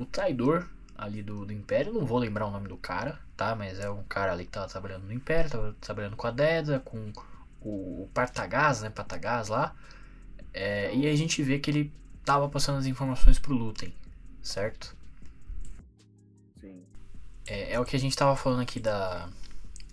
o 0.00 0.06
traidor 0.10 0.68
ali 0.96 1.22
do, 1.22 1.44
do 1.44 1.52
Império, 1.52 1.92
não 1.92 2.04
vou 2.04 2.18
lembrar 2.18 2.46
o 2.46 2.50
nome 2.50 2.68
do 2.68 2.76
cara, 2.76 3.18
tá? 3.36 3.54
Mas 3.54 3.78
é 3.78 3.90
um 3.90 4.04
cara 4.04 4.32
ali 4.32 4.44
que 4.44 4.52
tava 4.52 4.68
trabalhando 4.68 5.04
no 5.04 5.12
Império, 5.12 5.50
tava 5.50 5.76
trabalhando 5.80 6.16
com 6.16 6.26
a 6.26 6.30
Deda, 6.30 6.80
com 6.80 7.12
o, 7.60 8.02
o 8.04 8.10
Partagás, 8.14 8.82
né? 8.82 8.90
Partagás 8.90 9.48
lá. 9.48 9.74
É, 10.52 10.94
e 10.94 11.06
aí 11.06 11.12
a 11.12 11.16
gente 11.16 11.42
vê 11.42 11.58
que 11.58 11.70
ele 11.70 11.92
tava 12.24 12.48
passando 12.48 12.78
as 12.78 12.86
informações 12.86 13.38
pro 13.38 13.54
Lutem, 13.54 13.94
certo? 14.42 14.94
Sim. 16.60 16.84
É, 17.46 17.74
é 17.74 17.80
o 17.80 17.84
que 17.84 17.96
a 17.96 17.98
gente 17.98 18.16
tava 18.16 18.36
falando 18.36 18.60
aqui 18.60 18.78
da, 18.78 19.28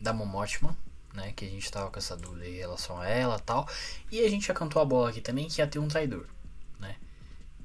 da 0.01 0.13
Momotima, 0.13 0.75
né? 1.13 1.31
Que 1.35 1.45
a 1.45 1.49
gente 1.49 1.71
tava 1.71 1.89
com 1.89 1.97
essa 1.97 2.15
dúvida 2.15 2.47
em 2.47 2.57
relação 2.57 2.99
a 2.99 3.07
ela 3.07 3.37
e 3.37 3.41
tal. 3.41 3.67
E 4.11 4.21
a 4.21 4.29
gente 4.29 4.47
já 4.47 4.53
cantou 4.53 4.81
a 4.81 4.85
bola 4.85 5.09
aqui 5.09 5.21
também 5.21 5.47
que 5.47 5.61
ia 5.61 5.67
ter 5.67 5.79
um 5.79 5.87
traidor, 5.87 6.27
né? 6.79 6.95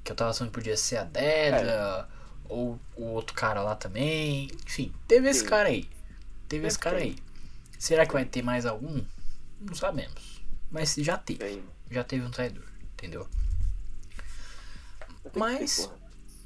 Que 0.02 0.12
eu 0.12 0.16
tava 0.16 0.30
achando 0.30 0.48
que 0.48 0.54
podia 0.54 0.76
ser 0.76 0.98
a 0.98 1.04
Deda, 1.04 2.08
ou 2.48 2.78
o 2.96 3.04
outro 3.04 3.34
cara 3.34 3.62
lá 3.62 3.74
também. 3.74 4.50
Enfim, 4.66 4.92
teve 5.08 5.28
esse 5.28 5.44
cara 5.44 5.68
aí. 5.68 5.88
Teve 6.48 6.66
esse 6.66 6.78
cara 6.78 6.98
aí. 6.98 7.16
Será 7.78 8.06
que 8.06 8.12
vai 8.12 8.24
ter 8.24 8.42
mais 8.42 8.66
algum? 8.66 9.04
Não 9.60 9.74
sabemos. 9.74 10.42
Mas 10.70 10.94
já 10.94 11.16
teve. 11.16 11.62
Já 11.90 12.04
teve 12.04 12.24
um 12.24 12.30
traidor, 12.30 12.64
entendeu? 12.92 13.28
Mas-. 15.34 15.90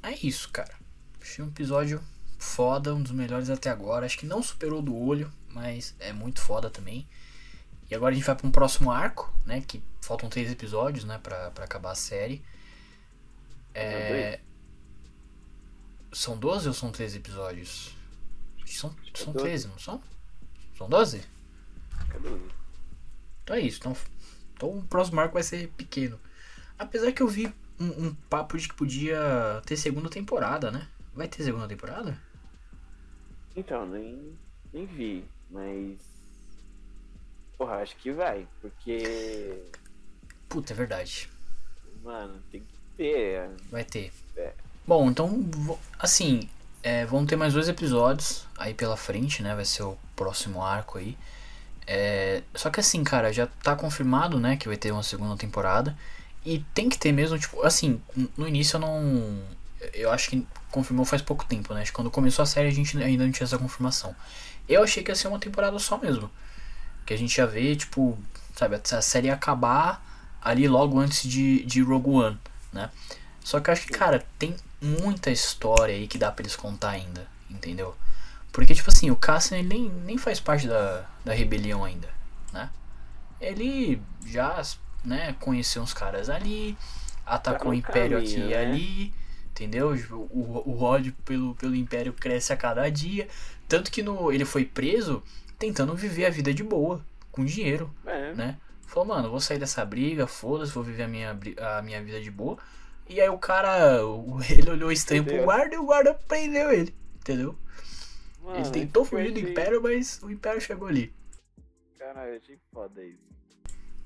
É 0.01 0.13
isso, 0.25 0.49
cara. 0.49 0.73
Achei 1.21 1.43
um 1.43 1.49
episódio 1.49 2.01
foda, 2.37 2.95
um 2.95 3.01
dos 3.01 3.11
melhores 3.11 3.49
até 3.49 3.69
agora. 3.69 4.05
Acho 4.05 4.17
que 4.17 4.25
não 4.25 4.41
superou 4.41 4.81
do 4.81 4.95
olho, 4.95 5.31
mas 5.49 5.95
é 5.99 6.13
muito 6.13 6.41
foda 6.41 6.69
também. 6.69 7.07
E 7.89 7.95
agora 7.95 8.13
a 8.13 8.15
gente 8.15 8.25
vai 8.25 8.35
para 8.35 8.47
um 8.47 8.51
próximo 8.51 8.91
arco, 8.91 9.33
né? 9.45 9.61
Que 9.61 9.83
faltam 10.01 10.29
três 10.29 10.51
episódios, 10.51 11.03
né? 11.03 11.19
Pra, 11.21 11.51
pra 11.51 11.65
acabar 11.65 11.91
a 11.91 11.95
série. 11.95 12.43
É... 13.73 14.39
São 16.11 16.37
12 16.37 16.67
ou 16.67 16.73
são 16.73 16.91
13 16.91 17.17
episódios? 17.17 17.95
São, 18.65 18.89
é 19.13 19.17
são 19.17 19.33
12. 19.33 19.47
13, 19.47 19.67
não 19.67 19.79
são? 19.79 20.03
São 20.77 20.89
12? 20.89 21.23
Cadê 22.09 22.27
o- 22.29 22.51
Então 23.43 23.55
é 23.55 23.59
isso. 23.61 23.79
Então, 23.79 23.95
então 24.53 24.77
o 24.77 24.83
próximo 24.83 25.19
arco 25.19 25.33
vai 25.33 25.43
ser 25.43 25.67
pequeno. 25.69 26.19
Apesar 26.77 27.11
que 27.11 27.21
eu 27.21 27.27
vi 27.27 27.53
um, 27.79 28.07
um 28.07 28.13
papo 28.29 28.57
de 28.57 28.67
que 28.67 28.73
podia 28.75 29.61
ter 29.65 29.75
segunda 29.77 30.09
temporada, 30.09 30.71
né? 30.71 30.87
Vai 31.13 31.27
ter 31.27 31.43
segunda 31.43 31.67
temporada? 31.67 32.19
Então, 33.55 33.85
nem, 33.87 34.37
nem 34.71 34.85
vi, 34.85 35.25
mas. 35.49 35.97
Porra, 37.57 37.77
acho 37.77 37.95
que 37.97 38.11
vai, 38.11 38.47
porque. 38.61 39.63
Puta, 40.47 40.71
é 40.73 40.75
verdade. 40.75 41.29
Mano, 42.03 42.41
tem 42.51 42.61
que 42.61 42.73
ter. 42.95 43.49
Vai 43.69 43.83
ter. 43.83 44.13
É. 44.37 44.53
Bom, 44.87 45.09
então, 45.09 45.45
assim, 45.99 46.49
é, 46.81 47.05
vão 47.05 47.25
ter 47.25 47.35
mais 47.35 47.53
dois 47.53 47.67
episódios 47.67 48.45
aí 48.57 48.73
pela 48.73 48.97
frente, 48.97 49.43
né? 49.43 49.55
Vai 49.55 49.65
ser 49.65 49.83
o 49.83 49.97
próximo 50.15 50.63
arco 50.63 50.97
aí. 50.97 51.17
É, 51.85 52.43
só 52.53 52.69
que 52.69 52.79
assim, 52.79 53.03
cara, 53.03 53.33
já 53.33 53.47
tá 53.47 53.75
confirmado, 53.75 54.39
né, 54.39 54.55
que 54.55 54.67
vai 54.67 54.77
ter 54.77 54.91
uma 54.91 55.01
segunda 55.01 55.35
temporada. 55.35 55.97
E 56.45 56.59
tem 56.73 56.87
que 56.87 56.97
ter 56.97 57.11
mesmo, 57.11 57.37
tipo, 57.39 57.61
assim, 57.65 58.01
no 58.37 58.47
início 58.47 58.77
eu 58.77 58.81
não. 58.81 59.43
Eu 59.93 60.11
acho 60.11 60.29
que 60.29 60.45
confirmou 60.71 61.05
faz 61.05 61.21
pouco 61.21 61.45
tempo, 61.45 61.73
né? 61.73 61.83
Quando 61.91 62.11
começou 62.11 62.43
a 62.43 62.45
série 62.45 62.67
a 62.67 62.71
gente 62.71 62.97
ainda 63.01 63.25
não 63.25 63.31
tinha 63.31 63.45
essa 63.45 63.57
confirmação. 63.57 64.15
Eu 64.67 64.83
achei 64.83 65.03
que 65.03 65.11
ia 65.11 65.15
ser 65.15 65.27
uma 65.27 65.39
temporada 65.39 65.79
só 65.79 65.97
mesmo. 65.97 66.29
Que 67.05 67.13
a 67.13 67.17
gente 67.17 67.35
ia 67.37 67.47
ver, 67.47 67.75
tipo, 67.75 68.17
sabe, 68.55 68.75
a 68.75 69.01
série 69.01 69.27
ia 69.27 69.33
acabar 69.33 70.05
ali 70.41 70.67
logo 70.67 70.99
antes 70.99 71.27
de, 71.27 71.65
de 71.65 71.81
Rogue 71.81 72.09
One, 72.09 72.39
né? 72.71 72.89
Só 73.43 73.59
que 73.59 73.69
eu 73.69 73.73
acho 73.73 73.87
que, 73.87 73.93
cara, 73.93 74.23
tem 74.37 74.55
muita 74.81 75.29
história 75.31 75.93
aí 75.93 76.07
que 76.07 76.17
dá 76.17 76.31
pra 76.31 76.43
eles 76.43 76.55
contar 76.55 76.91
ainda, 76.91 77.27
entendeu? 77.49 77.95
Porque, 78.51 78.73
tipo 78.73 78.89
assim, 78.89 79.11
o 79.11 79.15
Cassian 79.15 79.59
ele 79.59 79.67
nem, 79.67 79.89
nem 79.89 80.17
faz 80.17 80.39
parte 80.39 80.67
da, 80.67 81.05
da 81.23 81.33
rebelião 81.33 81.83
ainda, 81.83 82.09
né? 82.51 82.69
Ele 83.39 84.01
já, 84.25 84.61
né, 85.03 85.35
conheceu 85.39 85.81
uns 85.81 85.93
caras 85.93 86.29
ali, 86.29 86.77
atacou 87.25 87.65
tá 87.65 87.69
o 87.69 87.73
Império 87.73 88.17
caminho, 88.17 88.37
aqui 88.37 88.51
e 88.51 88.55
né? 88.55 88.57
ali, 88.57 89.13
entendeu? 89.51 89.93
O, 90.11 90.63
o 90.65 90.83
ódio 90.83 91.13
pelo, 91.23 91.55
pelo 91.55 91.75
Império 91.75 92.11
cresce 92.11 92.51
a 92.51 92.57
cada 92.57 92.89
dia. 92.89 93.27
Tanto 93.67 93.91
que 93.91 94.01
no, 94.01 94.31
ele 94.31 94.45
foi 94.45 94.65
preso 94.65 95.23
tentando 95.57 95.95
viver 95.95 96.25
a 96.25 96.29
vida 96.29 96.53
de 96.53 96.63
boa, 96.63 97.05
com 97.31 97.45
dinheiro, 97.45 97.93
é. 98.05 98.33
né? 98.33 98.57
Falou, 98.87 99.05
mano, 99.05 99.29
vou 99.29 99.39
sair 99.39 99.59
dessa 99.59 99.85
briga, 99.85 100.25
foda-se, 100.25 100.71
vou 100.71 100.83
viver 100.83 101.03
a 101.03 101.07
minha, 101.07 101.37
a 101.77 101.81
minha 101.81 102.01
vida 102.01 102.19
de 102.19 102.31
boa. 102.31 102.57
E 103.09 103.19
aí 103.19 103.29
o 103.29 103.39
cara, 103.39 103.97
ele 104.49 104.69
olhou 104.69 104.91
estranho 104.91 105.25
pro 105.25 105.43
guarda 105.43 105.75
e 105.75 105.79
o 105.79 105.85
guarda 105.85 106.13
prendeu 106.13 106.71
ele, 106.71 106.95
entendeu? 107.15 107.57
Mano, 108.41 108.59
ele 108.59 108.69
tentou 108.69 109.03
fugir 109.03 109.31
do 109.31 109.39
Império, 109.39 109.81
mas 109.81 110.21
o 110.21 110.29
Império 110.29 110.61
chegou 110.61 110.87
ali. 110.87 111.11
Caralho, 111.97 112.37
achei 112.37 112.57
foda 112.71 113.03
isso. 113.03 113.27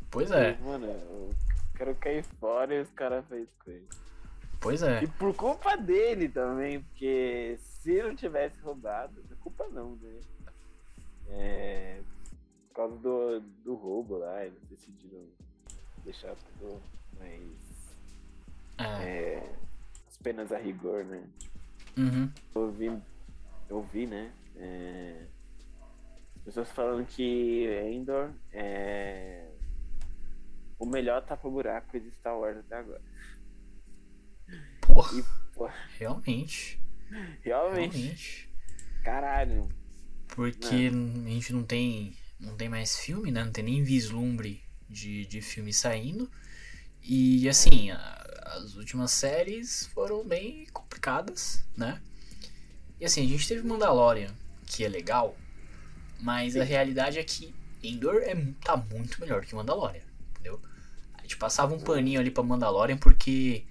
Pois 0.09 0.31
é. 0.31 0.57
Mano, 0.61 0.87
o 0.87 1.35
cara 1.73 1.93
cair 1.95 2.23
fora 2.39 2.73
e 2.73 2.81
os 2.81 2.89
caras 2.91 3.25
fez 3.27 3.47
com 3.63 3.71
ele. 3.71 3.87
Pois 4.61 4.81
é. 4.81 5.03
E 5.03 5.07
por 5.07 5.35
culpa 5.35 5.75
dele 5.75 6.29
também, 6.29 6.81
porque 6.81 7.57
se 7.59 8.01
não 8.01 8.15
tivesse 8.15 8.57
roubado, 8.61 9.21
não 9.29 9.35
é 9.35 9.39
culpa 9.41 9.67
não, 9.67 9.95
né? 9.97 10.19
É, 11.29 11.99
por 12.69 12.75
causa 12.75 12.95
do, 12.97 13.41
do 13.63 13.75
roubo 13.75 14.17
lá, 14.17 14.45
eles 14.45 14.61
decidiram 14.69 15.25
deixar 16.05 16.33
tudo 16.35 16.81
mais. 17.19 17.72
É. 18.77 18.83
É, 18.83 19.55
as 20.07 20.17
penas 20.17 20.51
a 20.51 20.57
rigor, 20.57 21.05
né? 21.05 21.23
Uhum. 21.97 22.31
Eu 22.55 22.71
vi, 22.71 23.01
eu 23.69 23.83
vi 23.83 24.07
né? 24.07 24.31
É, 24.55 25.25
pessoas 26.43 26.69
falando 26.71 27.05
que 27.05 27.67
Endor 27.91 28.31
é 28.51 29.47
o 30.79 30.86
melhor 30.86 31.23
tapa-buraco 31.23 31.99
de 31.99 32.12
Star 32.12 32.38
Wars 32.38 32.57
até 32.57 32.75
agora. 32.75 33.01
Porra. 34.81 35.17
E, 35.17 35.23
porra. 35.53 35.73
Realmente. 35.97 36.79
Realmente. 37.41 37.97
Realmente. 37.97 38.49
Caralho. 39.03 39.69
Porque 40.27 40.89
a 40.89 41.29
gente 41.29 41.53
não 41.53 41.63
tem, 41.63 42.17
não 42.39 42.57
tem 42.57 42.67
mais 42.67 42.97
filme, 42.97 43.31
né? 43.31 43.43
Não 43.43 43.51
tem 43.51 43.63
nem 43.63 43.83
vislumbre 43.83 44.62
de, 44.89 45.25
de 45.25 45.41
filme 45.41 45.71
saindo. 45.71 46.29
E 47.01 47.47
assim, 47.47 47.91
a, 47.91 48.23
as 48.55 48.75
últimas 48.75 49.11
séries 49.11 49.87
foram 49.87 50.23
bem 50.23 50.65
complicadas, 50.71 51.63
né? 51.75 52.01
E 52.99 53.05
assim, 53.05 53.23
a 53.25 53.27
gente 53.27 53.47
teve 53.47 53.67
Mandalorian, 53.67 54.33
que 54.65 54.83
é 54.83 54.87
legal, 54.87 55.35
mas 56.19 56.53
Sim. 56.53 56.61
a 56.61 56.63
realidade 56.63 57.19
é 57.19 57.23
que 57.23 57.53
Endor 57.83 58.21
é, 58.23 58.35
tá 58.63 58.77
muito 58.77 59.19
melhor 59.19 59.45
que 59.45 59.55
Mandalorian, 59.55 60.03
entendeu? 60.31 60.61
A 61.15 61.21
gente 61.21 61.37
passava 61.37 61.73
um 61.73 61.79
paninho 61.79 62.19
ali 62.19 62.31
pra 62.31 62.43
Mandalorian 62.43 62.97
porque, 62.97 63.65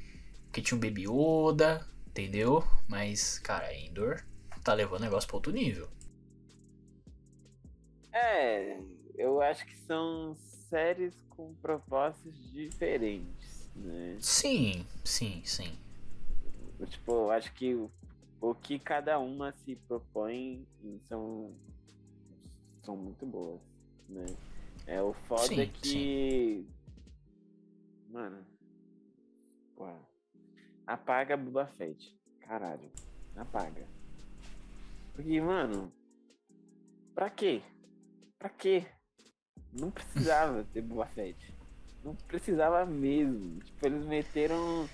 porque 0.44 0.60
tinha 0.60 0.76
um 0.76 0.80
Baby 0.80 1.04
Yoda, 1.08 1.86
entendeu? 2.06 2.62
Mas, 2.88 3.38
cara, 3.38 3.74
Endor 3.74 4.22
tá 4.62 4.74
levando 4.74 5.00
o 5.00 5.04
negócio 5.04 5.28
pra 5.28 5.36
outro 5.36 5.52
nível. 5.52 5.88
É, 8.12 8.78
eu 9.16 9.40
acho 9.40 9.64
que 9.66 9.76
são 9.76 10.34
séries 10.68 11.14
com 11.30 11.54
propostas 11.54 12.34
diferentes, 12.52 13.41
né? 13.74 14.16
Sim, 14.20 14.86
sim, 15.04 15.42
sim. 15.44 15.76
Tipo, 16.86 17.12
eu 17.12 17.30
acho 17.30 17.52
que 17.54 17.74
o, 17.74 17.90
o 18.40 18.54
que 18.54 18.78
cada 18.78 19.18
uma 19.18 19.52
se 19.52 19.76
propõe 19.76 20.66
são, 21.08 21.54
são 22.82 22.96
muito 22.96 23.24
boas, 23.24 23.60
né? 24.08 24.26
É, 24.86 25.00
o 25.00 25.12
foda 25.12 25.46
sim, 25.46 25.60
é 25.60 25.66
que. 25.66 25.88
Sim. 25.88 26.66
Mano. 28.10 28.52
Apaga 30.86 31.36
Boba 31.36 31.66
Fett. 31.78 32.14
Caralho. 32.40 32.90
Apaga. 33.36 33.86
Porque, 35.14 35.40
mano. 35.40 35.92
Pra 37.14 37.30
quê? 37.30 37.62
Pra 38.38 38.48
quê? 38.48 38.86
Não 39.72 39.90
precisava 39.90 40.64
ter 40.72 40.82
Boba 40.82 41.06
Fett. 41.06 41.54
Não 42.04 42.14
precisava 42.14 42.84
mesmo. 42.84 43.60
Tipo, 43.60 43.86
eles 43.86 44.04
meteram 44.04 44.88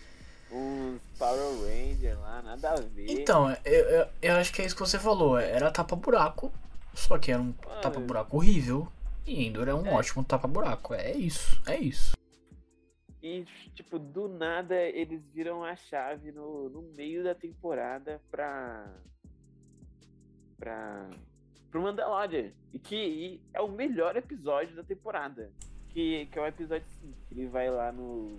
uns 0.53 1.01
Power 1.19 1.61
Ranger 1.61 2.19
lá, 2.21 2.43
nada 2.43 2.73
a 2.73 2.77
ver. 2.81 3.11
Então, 3.11 3.51
eu, 3.65 3.85
eu, 3.89 4.09
eu, 4.23 4.37
acho 4.37 4.53
que 4.53 4.63
é 4.63 4.67
isso 4.67 4.75
que 4.75 4.81
você 4.81 4.99
falou. 4.99 5.39
Era 5.39 5.71
tapa-buraco. 5.71 6.53
Só 6.95 7.19
que 7.19 7.31
era 7.31 7.41
um 7.41 7.53
tapa-buraco 7.83 8.37
horrível. 8.37 8.89
E 9.27 9.47
Endor 9.47 9.69
é 9.69 9.75
um 9.75 9.87
é. 9.87 9.93
ótimo 9.93 10.25
tapa-buraco. 10.25 10.95
É 10.95 11.13
isso, 11.13 11.61
é 11.67 11.77
isso. 11.77 12.17
E, 13.23 13.45
tipo, 13.75 13.99
do 13.99 14.29
nada 14.29 14.77
eles 14.77 15.23
viram 15.35 15.65
a 15.65 15.77
chave 15.77 16.33
no, 16.33 16.69
no 16.69 16.83
meio 16.95 17.25
da 17.25 17.35
temporada 17.35 18.21
pra. 18.31 18.87
pra 20.59 21.09
pro 21.71 21.83
Mandalorian. 21.83 22.51
E 22.73 22.79
que 22.79 22.97
e 22.97 23.41
é 23.53 23.61
o 23.61 23.69
melhor 23.69 24.17
episódio 24.17 24.75
da 24.75 24.83
temporada. 24.83 25.51
Que, 25.99 26.27
que 26.27 26.39
é 26.39 26.43
o 26.43 26.47
episódio 26.47 26.87
5. 27.01 27.13
Ele 27.33 27.49
vai 27.49 27.69
lá 27.69 27.91
no. 27.91 28.39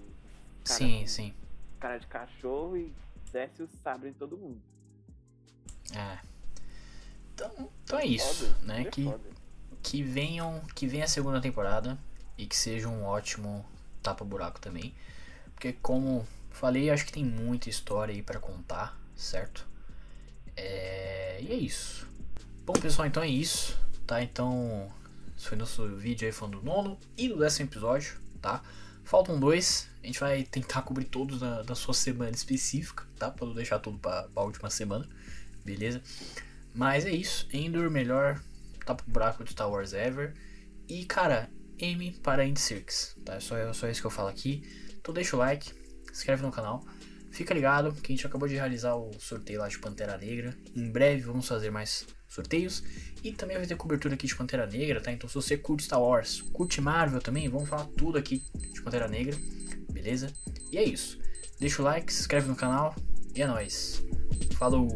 Cara, 0.64 0.78
sim, 0.78 1.06
sim. 1.06 1.34
Cara 1.78 1.98
de 1.98 2.08
cachorro 2.08 2.78
e 2.78 2.90
desce 3.34 3.62
o 3.62 3.68
sabre 3.84 4.08
em 4.08 4.14
todo 4.14 4.38
mundo. 4.38 4.62
É. 5.94 6.20
Então, 7.34 7.70
então 7.84 8.00
é 8.00 8.06
isso, 8.06 8.46
foda, 8.46 8.66
né? 8.66 8.82
É 8.84 8.86
que, 8.86 9.14
que 9.84 10.02
venham. 10.02 10.62
Que 10.74 10.88
venha 10.88 11.04
a 11.04 11.08
segunda 11.10 11.42
temporada 11.42 11.98
e 12.38 12.46
que 12.46 12.56
seja 12.56 12.88
um 12.88 13.04
ótimo 13.04 13.66
tapa-buraco 14.02 14.62
também. 14.62 14.96
Porque 15.54 15.74
como 15.74 16.26
falei, 16.52 16.90
acho 16.90 17.06
que 17.06 17.12
tem 17.12 17.26
muita 17.26 17.70
história 17.70 18.16
aí 18.16 18.24
para 18.24 18.40
contar, 18.40 18.98
certo? 19.18 19.68
É... 20.56 21.42
E 21.42 21.52
é 21.52 21.56
isso. 21.56 22.08
Bom, 22.66 22.72
pessoal, 22.72 23.06
então 23.06 23.22
é 23.22 23.28
isso, 23.28 23.78
tá? 24.08 24.24
Então, 24.24 24.90
esse 25.40 25.48
foi 25.48 25.58
nosso 25.58 25.88
vídeo 25.96 26.28
aí 26.28 26.34
falando 26.34 26.60
do 26.60 26.66
nono 26.66 27.00
e 27.18 27.30
do 27.30 27.38
décimo 27.40 27.70
episódio, 27.70 28.20
tá? 28.42 28.62
Faltam 29.06 29.40
dois, 29.40 29.90
a 30.04 30.06
gente 30.06 30.20
vai 30.20 30.44
tentar 30.44 30.82
cobrir 30.82 31.06
todos 31.06 31.40
na, 31.40 31.64
na 31.64 31.76
sua 31.76 31.94
semana 31.94 32.32
específica, 32.32 33.08
tá? 33.18 33.32
Pra 33.32 33.48
não 33.48 33.54
deixar 33.54 33.80
tudo 33.80 33.98
pra, 33.98 34.24
pra 34.24 34.44
última 34.44 34.70
semana, 34.70 35.08
beleza? 35.64 36.04
Mas 36.76 37.06
é 37.06 37.12
isso, 37.12 37.48
Endor, 37.54 37.90
melhor 37.90 38.44
tapa 38.86 39.02
buraco 39.08 39.42
de 39.46 39.52
Star 39.52 39.72
Wars 39.72 39.94
ever. 39.94 40.34
E, 40.90 41.06
cara, 41.06 41.50
M 41.80 42.12
para 42.22 42.46
Indie 42.46 42.60
Circus, 42.60 43.16
tá? 43.24 43.36
É 43.36 43.40
só, 43.40 43.56
é 43.56 43.72
só 43.72 43.88
isso 43.88 44.02
que 44.02 44.08
eu 44.08 44.12
falo 44.12 44.28
aqui. 44.28 44.62
Então 44.98 45.14
deixa 45.14 45.38
o 45.38 45.40
like, 45.40 45.72
se 45.72 46.12
inscreve 46.12 46.42
no 46.42 46.52
canal. 46.52 46.86
Fica 47.32 47.54
ligado 47.54 47.94
que 47.94 48.12
a 48.12 48.16
gente 48.16 48.28
acabou 48.28 48.48
de 48.48 48.56
realizar 48.56 48.96
o 48.96 49.14
sorteio 49.18 49.60
lá 49.60 49.70
de 49.70 49.80
Pantera 49.80 50.18
Negra. 50.18 50.54
Em 50.76 50.92
breve 50.92 51.22
vamos 51.22 51.48
fazer 51.48 51.72
mais 51.72 52.06
sorteios. 52.30 52.84
E 53.24 53.32
também 53.34 53.58
vai 53.58 53.66
ter 53.66 53.76
cobertura 53.76 54.14
aqui 54.14 54.28
de 54.28 54.36
Pantera 54.36 54.66
Negra, 54.66 55.02
tá? 55.02 55.12
Então 55.12 55.28
se 55.28 55.36
você 55.36 55.58
curte 55.58 55.84
Star 55.84 56.02
Wars, 56.02 56.42
curte 56.54 56.80
Marvel 56.80 57.20
também, 57.20 57.50
vamos 57.50 57.68
falar 57.68 57.86
tudo 57.98 58.18
aqui 58.18 58.44
de 58.56 58.82
Pantera 58.82 59.08
Negra, 59.08 59.36
beleza? 59.92 60.32
E 60.72 60.78
é 60.78 60.84
isso. 60.84 61.20
Deixa 61.60 61.82
o 61.82 61.86
like, 61.86 62.14
se 62.14 62.22
inscreve 62.22 62.48
no 62.48 62.56
canal 62.56 62.96
e 63.36 63.42
é 63.42 63.48
nóis. 63.48 64.02
Falou! 64.58 64.88